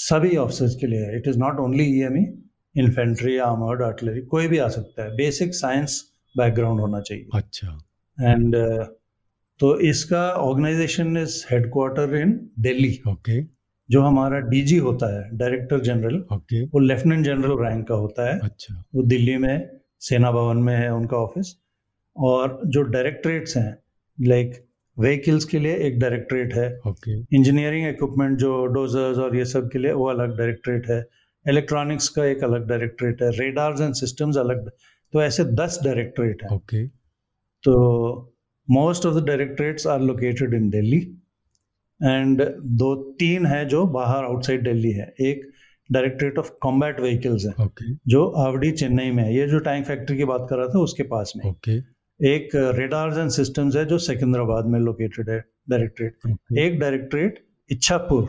[0.00, 2.26] सभी ऑफिसर्स के लिए it is not only E M E
[2.76, 6.02] infantry armoured artillery कोई भी आ सकता है। बेसिक साइंस
[6.34, 7.78] बैकग्राउंड होना चाहिए। अच्छा।
[8.18, 8.84] एंड uh,
[9.60, 12.32] तो इसका organisation is headquarter in
[12.66, 13.40] Delhi okay
[13.88, 18.38] जो हमारा डीजी होता है डायरेक्टर जनरल ओके वो लेफ्टिनेंट जनरल रैंक का होता है।
[18.40, 19.68] अच्छा। वो दिल्ली में
[20.00, 21.54] सेना भवन में है उनका ऑफ़िस
[22.16, 23.76] और जो डायरेक्टरेट्स हैं
[24.18, 24.64] लाइक
[24.96, 26.68] व्हीकल्स के लिए एक डायरेक्टरेट है।
[27.32, 31.04] इंजीनियरिंग इक्विपमेंट जो डोजर्स और ये सब के लिए वो अलग डायरेक्टरेट है।
[31.46, 34.68] इलेक्ट्रॉनिक्स का एक अलग डायरेक्टरेट है। रेडार्स एंड सिस्टम्स अलग
[35.12, 36.86] तो ऐसे दस डायरेक्टरेट हैं। ओके
[37.64, 38.34] तो
[38.68, 41.00] most of the directorates are located in Delhi
[42.00, 42.42] and
[42.80, 45.48] दो तीन है जो बाहर आउटसाइड दिल्ली है। एक
[45.90, 50.16] डायरेक्टरेट ऑफ़ कॉम्बैट व्हीकल्स है ओके। जो आवड़ी चेन्नई में है। ये जो टैंक फैक्ट्री
[50.16, 51.76] की बात कर रहा था उसके पास में ओके।
[52.20, 58.28] एक रेडार्स एंड सिस्टम्स है जो सिकंदराबाद में लोकेटेड है डायरेक्टरेट। ओके। एक डायरेक्टरेट इच्छापुर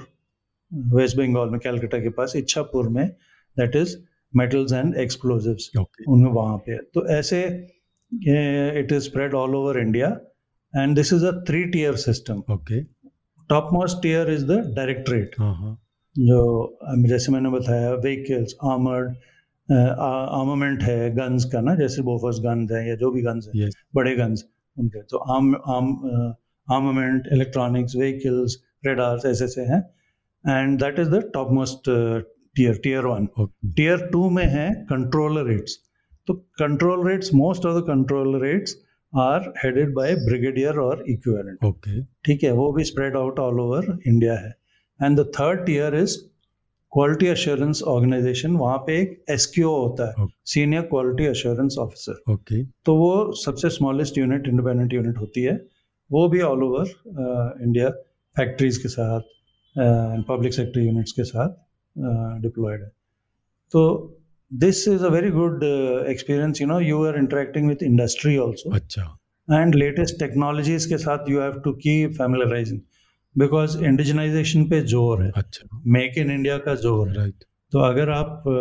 [0.93, 3.07] वेस्ट बंगाल में कैलकाटा के पास इच्छापुर में
[3.57, 3.95] that is
[4.34, 6.03] metals and explosives okay.
[6.11, 7.41] उनमें वहाँ पे है। तो ऐसे
[8.80, 10.07] it is spread all over India
[10.74, 12.82] and this is a three tier system okay.
[13.50, 15.36] Top most tier is the directorate
[16.16, 16.39] जो
[17.08, 19.16] जैसे मैंने बताया व्हीकल्स आर्मर्ड
[19.70, 23.76] आर्मामेंट है गन्स का ना जैसे बोफर्स गन्स हैं या जो भी गन्स हैं यस
[23.95, 24.43] बड़े गन्स
[24.78, 25.88] उनके। तो arm arm
[26.68, 29.82] armament electronics vehicles radars ऐसे ऐसे हैं।
[30.45, 31.89] And that is the top most
[32.56, 33.28] tier tier one
[33.76, 35.78] tier two में है कंट्रोल रेट्स
[36.28, 36.34] तो
[37.08, 37.86] controllerates most of the
[38.43, 38.76] controllerates
[39.14, 43.97] are headed by brigadier और इक्विवेलेंट ओके ठीक है वो भी spread out all over
[44.07, 44.55] India है।
[44.99, 46.18] And the third tier is
[46.93, 52.95] quality assurance organisation वहाँ पे एक एस होता है senior quality assurance officer okay तो
[52.97, 55.53] वो सबसे स्मॉलेस्ट यूनिट इंडिपेंडेंट यूनिट होती है।
[56.10, 57.89] वो भी ऑल ओवर इंडिया
[58.36, 59.22] फैक्ट्रीज के साथ
[60.28, 61.49] पब्लिक सेक्टर यूनिट्स के साथ
[62.41, 62.88] डिप्लॉयड है।
[63.74, 63.82] तो
[64.52, 68.72] this is a very good uh, experience you know you are interacting with industry also.
[68.72, 69.04] अच्छा
[69.47, 72.82] and latest technologies के साथ you have to keep familiarizing
[73.36, 77.43] because indigenization पे ज़ोर है अच्छा मेक इन इंडिया का ज़ोर है राइट
[77.74, 78.52] तो अगर आप अ,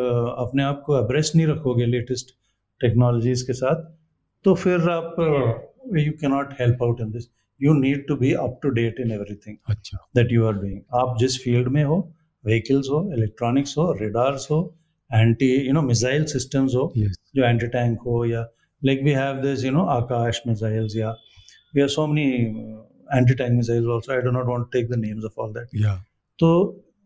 [0.45, 2.34] अपने आप को अब्रेस्ट नहीं रखोगे लेटेस्ट
[2.80, 3.82] टेक्नोलॉजीज़ के साथ
[4.45, 5.14] तो फिर आप
[5.99, 7.28] you cannot help out in this
[7.61, 11.16] you need to be up to date in everything अच्छा दैट यू आर डूइंग आप
[11.20, 11.97] जिस फ़ील्ड में हो
[12.45, 14.61] व्हीकल्स हो इलेक्ट्रॉनिक्स हो रेडार्स हो
[15.11, 18.42] anti you know missile systems हो जो एंटी टैंक हो या
[18.82, 21.11] like we have this you know Akash missiles या
[21.74, 22.26] we have so many
[23.14, 25.96] anti tank missiles also I do not want take the names of all that या
[26.38, 26.50] तो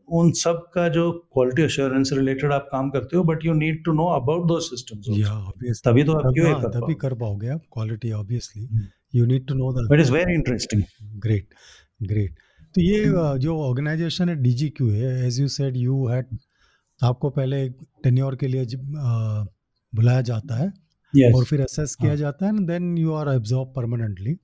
[0.09, 3.93] उन सब का जो क्वालिटी अश्योरेंस रिलेटेड आप काम करते हो but you need to
[3.93, 8.87] know about those systems तभी तो आप क्यों तभी कर पाओगे आप quality obviously hmm.
[9.15, 10.83] You need to know the but is very interesting
[11.21, 11.55] great
[12.05, 12.35] great
[12.75, 16.39] तो ये जो ऑर्गेनाइजेशन है डी क्यू है as you said you had
[17.05, 17.69] आपको पहले
[18.05, 18.67] टेन्योर के लिए
[19.93, 21.35] बुलाया जाता है yes.
[21.37, 24.37] और फिर असेस किया हाँ। जाता है then you are absorb permanently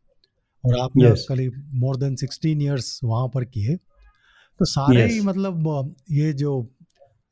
[0.65, 1.21] और आपने Yes.
[1.29, 5.13] करीब मोर देन सिक्सटीन ईयर्स वहाँ पर किए तो सारे Yes.
[5.13, 6.55] ही मतलब ये जो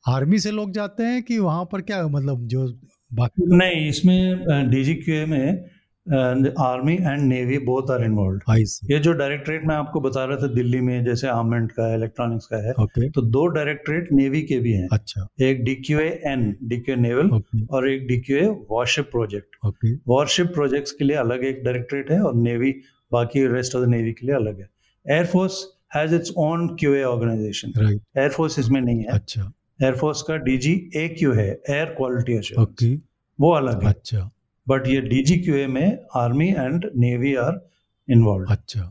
[0.04, 2.66] आर्मी से लोग जाते हैं कि वहाँ पर क्या मतलब जो
[3.14, 5.64] बाकी नहीं इसमें डीजीक्यूए में
[6.06, 8.52] army and navy both are involve
[8.90, 12.46] ये जो डायरेक्टरेट मैं आपको बता रहा था दिल्ली में जैसे आर्मेंट का है इलेक्ट्रॉनिक्स
[12.46, 16.96] का है ओके तो दो डायरेक्टरेट नेवी के भी हैं। अच्छा। एक DQA N DQA
[16.98, 22.10] naval okay और एक DQA warship project okay warship projects के लिए अलग एक डायरेक्टरेट
[22.10, 22.72] है और नेवी
[23.12, 24.68] बाकी रेस्ट ऑफ़ द नेवी के लिए अलग है।
[25.06, 25.64] Air force
[25.96, 31.06] has its own QA organisation right air force इसमें नहीं है। अच्छा। एयरफोर्स का डीजी ए
[31.18, 33.00] क्यू है एयर क्वालिटी एश्योरेंस
[33.38, 34.30] वो अलग है। अच्छा।
[34.68, 37.60] बट ये डीजी क्यूए में army and navy are
[38.08, 38.90] involve अच्छा।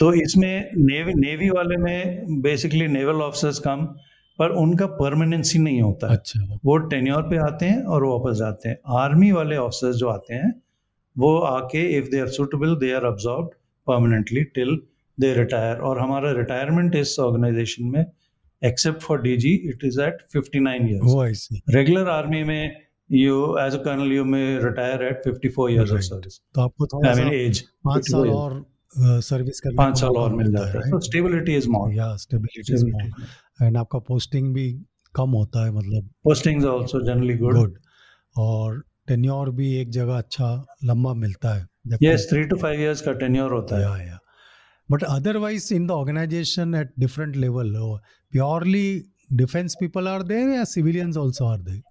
[0.00, 3.84] तो इसमें नेवी नेवी वाले में बेसिकली नेवल ऑफिसर्स कम
[4.38, 8.76] पर उनका परमानेंसी नहीं होता। अच्छा। वो टेन्योर पे आते हैं और वापस जाते हैं।
[8.86, 10.62] आर्मी वाले ऑफिसर्स जो आते हैं
[11.16, 13.46] वो आके if they are suitable they are absorb
[13.86, 14.78] permanently till
[15.20, 18.04] they retire और हमारा रिटायरमेंट इस ऑर्गेनाइजेशन में
[18.64, 23.74] except for DG it is at 59 years वो ऐसी रेगुलर आर्मी में you as
[23.74, 26.08] a colonel you may retire at 54 years of Right.
[26.08, 30.16] Service तो आपको थोड़ा सा मीन एज पाँच 54 साल और सर्विस करने पाँच साल
[30.16, 34.66] और मिल जाता है स्टेबिलिटी इज़ मोर या स्टेबिलिटी इज़ मोर एंड आपका पोस्टिंग भी
[35.14, 37.78] कम होता है मतलब postings also generally good good
[38.36, 41.66] और टेन्योर भी एक जगह अच्छा लंबा मिलता है
[42.02, 44.18] यस 3 टू 5 इयर्स का टेन्योर होता है। या या
[44.90, 47.72] but otherwise in the organisation at different level
[48.32, 48.88] purely
[49.32, 51.82] defence people are there या सिविलियंस आल्सो आर देयर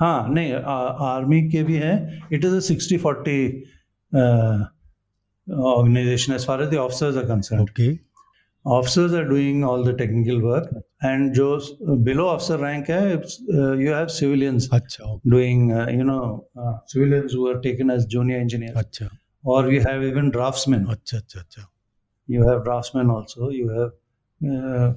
[0.00, 0.52] हाँ नहीं
[1.12, 1.96] आर्मी के भी हैं
[2.32, 3.34] it is a 60 40
[5.48, 7.88] organization as far as the officers are concerned okay
[8.64, 10.70] officers are doing all the technical work
[11.10, 11.48] and जो
[12.08, 16.74] below officer rank है uh, you have civilians अच्छा okay, doing uh, you know uh,
[16.86, 19.10] civilians who are taken as junior engineers अच्छा
[19.44, 21.66] or we have even draftsmen अच्छा अच्छा अच्छा
[22.28, 23.92] you have draftsmen also you have
[24.40, 24.92] uh,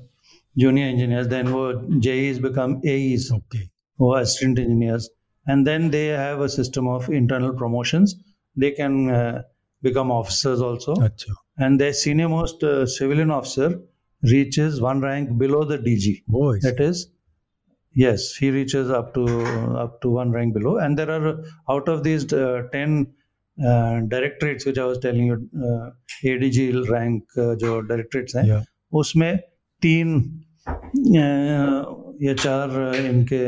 [0.55, 1.63] junior engineers then wo
[2.07, 5.10] JEs become AEs okay who are assistant engineers
[5.46, 8.16] and then they have a system of internal promotions
[8.56, 9.42] they can uh,
[9.82, 11.34] become officers also अच्छा
[11.66, 13.68] and their senior most uh, civilian officer
[14.32, 17.06] reaches one rank below the DG वो ऐसे that is
[17.94, 19.26] yes he reaches up to
[19.84, 23.06] up to one rank below and there are uh, out of these uh, 10
[23.70, 25.38] uh, directorates which i was telling you
[25.68, 25.86] uh,
[26.32, 26.58] adg
[26.90, 28.62] rank uh, जो directorates हैं या
[29.00, 29.38] उसमें
[29.82, 30.12] तीन
[30.68, 31.80] uh,
[32.26, 33.42] या चार uh, इनके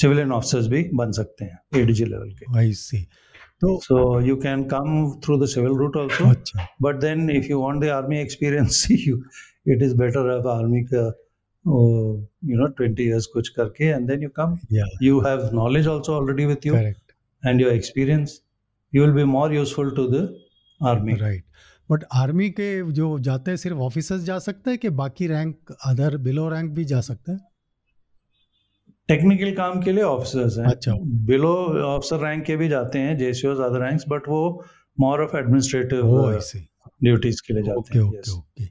[0.00, 3.02] civilian officers भी बन सकते हैं एडीजी लेवल के। आई सी
[3.60, 7.60] तो so you can come through the civil route also अच्छा। But then if you
[7.60, 9.22] want the army experience you
[9.74, 11.04] it is better अब आर्मी का
[11.64, 14.84] यू नो ट्वेंटी इयर्स कुछ करके एंड देन यू कम या
[15.52, 17.00] knowledge also already with you correct
[17.42, 18.34] and your experience
[18.92, 20.20] you will be more useful to the
[20.80, 21.18] army.
[21.20, 21.44] Right
[21.90, 26.16] but army के जो जाते हैं सिर्फ़ ऑफिसर्स जा सकते हैं कि बाकी रैंक अदर
[26.16, 27.40] बिलो रैंक भी जा सकते हैं?
[29.08, 30.92] टेक्निकल काम के लिए ऑफिसर्स हैं अच्छा।
[31.30, 31.54] बिलो
[31.86, 34.42] ऑफिसर रैंक के भी जाते हैं जेसीओज अदर रैंक्स बट वो
[35.00, 36.58] मोर ऑफ़ एडमिनिस्ट्रेटिव सी
[37.04, 38.30] ड्यूटीज़ के लिए जाते हैं yes.
[38.36, 38.70] okay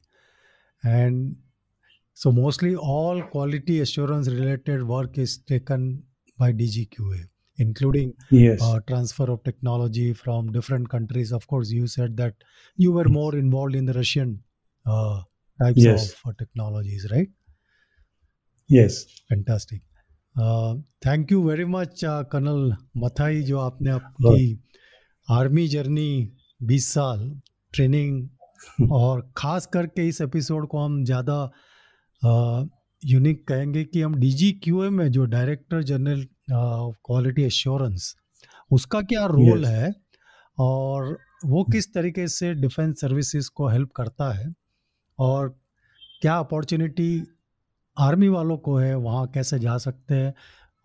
[0.83, 1.35] and
[2.21, 5.85] so mostly all quality assurance related work is taken
[6.39, 7.19] by dgqa
[7.59, 12.45] including yes uh, transfer of technology from different countries of course you said that
[12.85, 14.33] you were more involved in the russian
[14.85, 15.17] uh,
[15.59, 16.07] types Yes.
[16.11, 17.33] of uh, technologies right
[18.69, 18.99] yes
[19.33, 19.81] fantastic
[20.35, 24.63] uh, you very much colonel Mathai जो आपने आपकी
[25.29, 27.41] army journey 20 साल
[27.73, 28.29] training
[28.91, 31.51] और ख़ास करके इस episode को हम ज़्यादा
[33.05, 38.15] यूनिक कहेंगे कि हम डीजी क्यूए में जो डायरेक्टर जनरल क्वालिटी एश्योरेंस
[38.71, 39.67] उसका क्या रोल Yes.
[39.67, 39.95] है
[40.59, 44.53] और वो किस तरीके से डिफेंस सर्विसेज़ को हेल्प करता है
[45.19, 45.59] और
[46.21, 47.32] क्या अपॉर्चुनिटी
[47.97, 50.33] आर्मी वालों को है वहाँ कैसे जा सकते हैं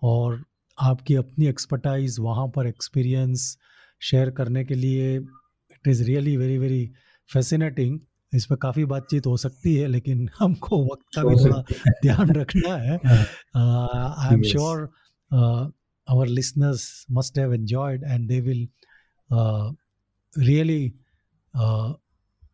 [0.02, 0.44] और
[0.80, 3.58] आपकी अपनी एक्सपर्टाइज वहाँ पर एक्सपीरियंस
[4.00, 6.90] शेयर करने के लिए it is really very very
[7.32, 8.00] fascinating
[8.34, 11.62] इस पर काफ़ी बातचीत हो सकती है लेकिन हमको वक्त का भी थोड़ा
[12.02, 12.98] ध्यान रखना है
[13.56, 14.42] I am.
[14.42, 14.92] Sure
[16.08, 18.66] our listeners must have enjoyed and they will
[19.30, 19.70] uh,
[20.36, 20.94] really
[21.54, 21.92] uh,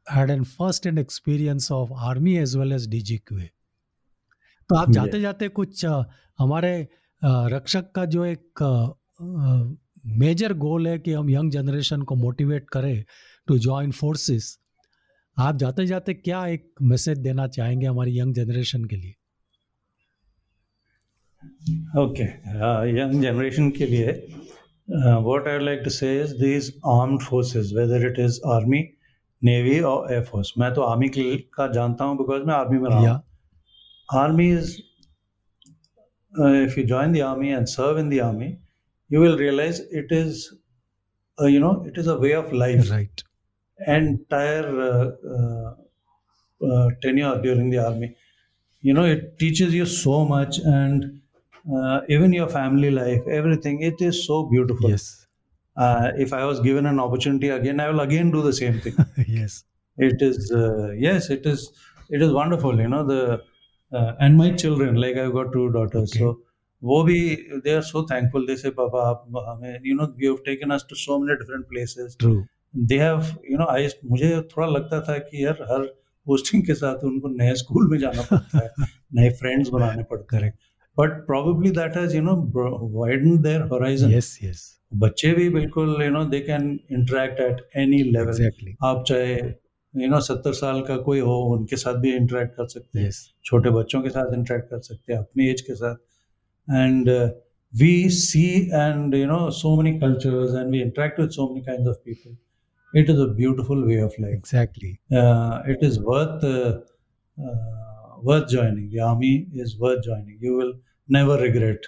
[0.08, 3.50] had an first hand experience of army as well as DGQA.
[4.68, 5.86] तो आप जाते जाते कुछ
[6.38, 6.88] हमारे
[7.24, 8.62] रक्षक का जो एक
[10.06, 13.04] मेजर गोल है कि हम यंग जनरेशन को मोटिवेट करें
[13.46, 14.58] टू ज्वाइन फोर्सेस
[15.38, 19.14] आप जाते जाते क्या एक मैसेज देना चाहेंगे हमारी यंग जनरेशन के लिए?
[22.02, 22.24] ओके
[23.00, 24.06] यंग जनरेशन के लिए
[24.98, 28.88] what I like to say this armed forces whether it is army
[29.44, 31.08] navy और एयरफोर्स मैं तो आर्मी
[31.54, 33.33] का जानता हूँ बिकॉज़ मैं आर्मी में रहा yeah.
[34.14, 34.50] Army
[36.38, 38.58] uh, if you join the army and serve in the army,
[39.08, 40.52] you will realize it is,
[41.40, 42.90] uh, you know, it is a way of life.
[42.90, 43.22] Right.
[43.86, 45.74] Entire uh, uh,
[46.66, 48.16] uh, tenure during the army,
[48.80, 51.20] you know, it teaches you so much, and
[52.08, 53.80] even your family life, everything.
[53.82, 54.90] It is so beautiful.
[54.90, 55.26] Yes.
[55.76, 58.96] if I was given an opportunity again, I will again do the same thing.
[59.26, 59.64] yes.
[59.96, 60.52] It is
[60.98, 61.70] yes, it is
[62.10, 62.78] it is wonderful.
[62.78, 63.42] You know the
[63.91, 66.19] uh, and my children, like I've got two daughters, Okay.
[66.19, 66.35] so
[66.83, 68.45] वो भी they are so thankful.
[68.47, 71.69] They say, Papa, आप हमें you know you have taken us to so many different
[71.73, 72.15] places.
[72.23, 72.35] True
[72.89, 75.85] They have you know I मुझे थोड़ा लगता था कि यार हर
[76.27, 78.87] पोस्टिंग के साथ उनको नए स्कूल में जाना पड़ता है
[79.19, 80.57] नए फ्रेंड्स बनाने पड़ते हैं correct
[80.97, 82.35] but probably that has you know
[82.97, 84.61] widened their horizon yes yes
[85.03, 89.35] बच्चे भी बिल्कुल you know they can interact at any level exactly आप चाहे
[89.94, 93.10] यू नो सत्तर साल का कोई हो उनके साथ भी इंटरेक्ट कर सकते हैं।
[93.44, 95.96] छोटे बच्चों के साथ इंटरेक्ट कर सकते हैं अपनी एज के साथ।
[96.68, 97.10] And
[97.72, 101.88] we see and you know so many cultures and we interact with so many kind
[101.88, 102.36] of people
[103.00, 104.90] it is a beautiful way of life exactly
[105.72, 106.44] it is worth
[108.24, 110.72] worth joining the army is worth joining you will
[111.08, 111.86] never regret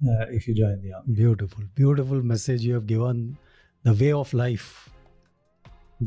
[0.00, 3.26] if you join the army beautiful beautiful message you have given
[3.84, 4.62] the way of life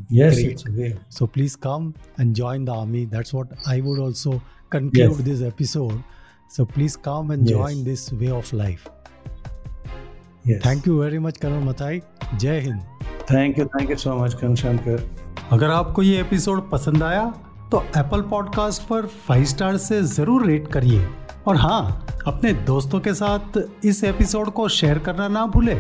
[0.09, 0.51] yes Great.
[0.51, 5.17] it's way so please come and join the army that's what i would also conclude
[5.17, 5.21] Yes.
[5.29, 5.97] this episode
[6.49, 7.57] so please come and Yes.
[7.57, 8.87] join this way of life
[10.45, 11.93] yes thank you very much karan mathai
[12.45, 12.81] jai hind
[13.31, 14.95] Thank you, thank you so much, Kanshankar.
[15.51, 17.23] अगर आपको ये episode पसंद आया
[17.71, 21.05] तो Apple podcast पर five star से ज़रूर rate करिए
[21.47, 25.75] और हाँ अपने दोस्तों के साथ इस एपिसोड को शेयर करना ना भूले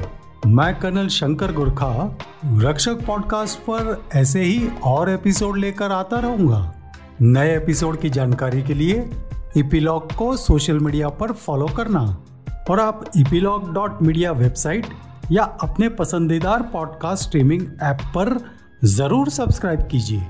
[0.47, 6.73] मैं कर्नल शंकर गुरखा, रक्षक पॉडकास्ट पर ऐसे ही और एपिसोड लेकर आता रहूँगा।
[7.21, 9.09] नए एपिसोड की जानकारी के लिए
[9.57, 12.23] इपीलॉग को सोशल मीडिया पर फॉलो करना
[12.69, 14.85] और आप इपीलॉग डॉट मीडिया वेबसाइट
[15.31, 18.37] या अपने पसंदीदार पॉडकास्ट स्ट्रीमिंग ऐप पर
[18.83, 20.27] ज़रूर सब्सक्राइब कीजिए।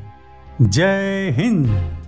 [0.62, 2.01] जय हिंद।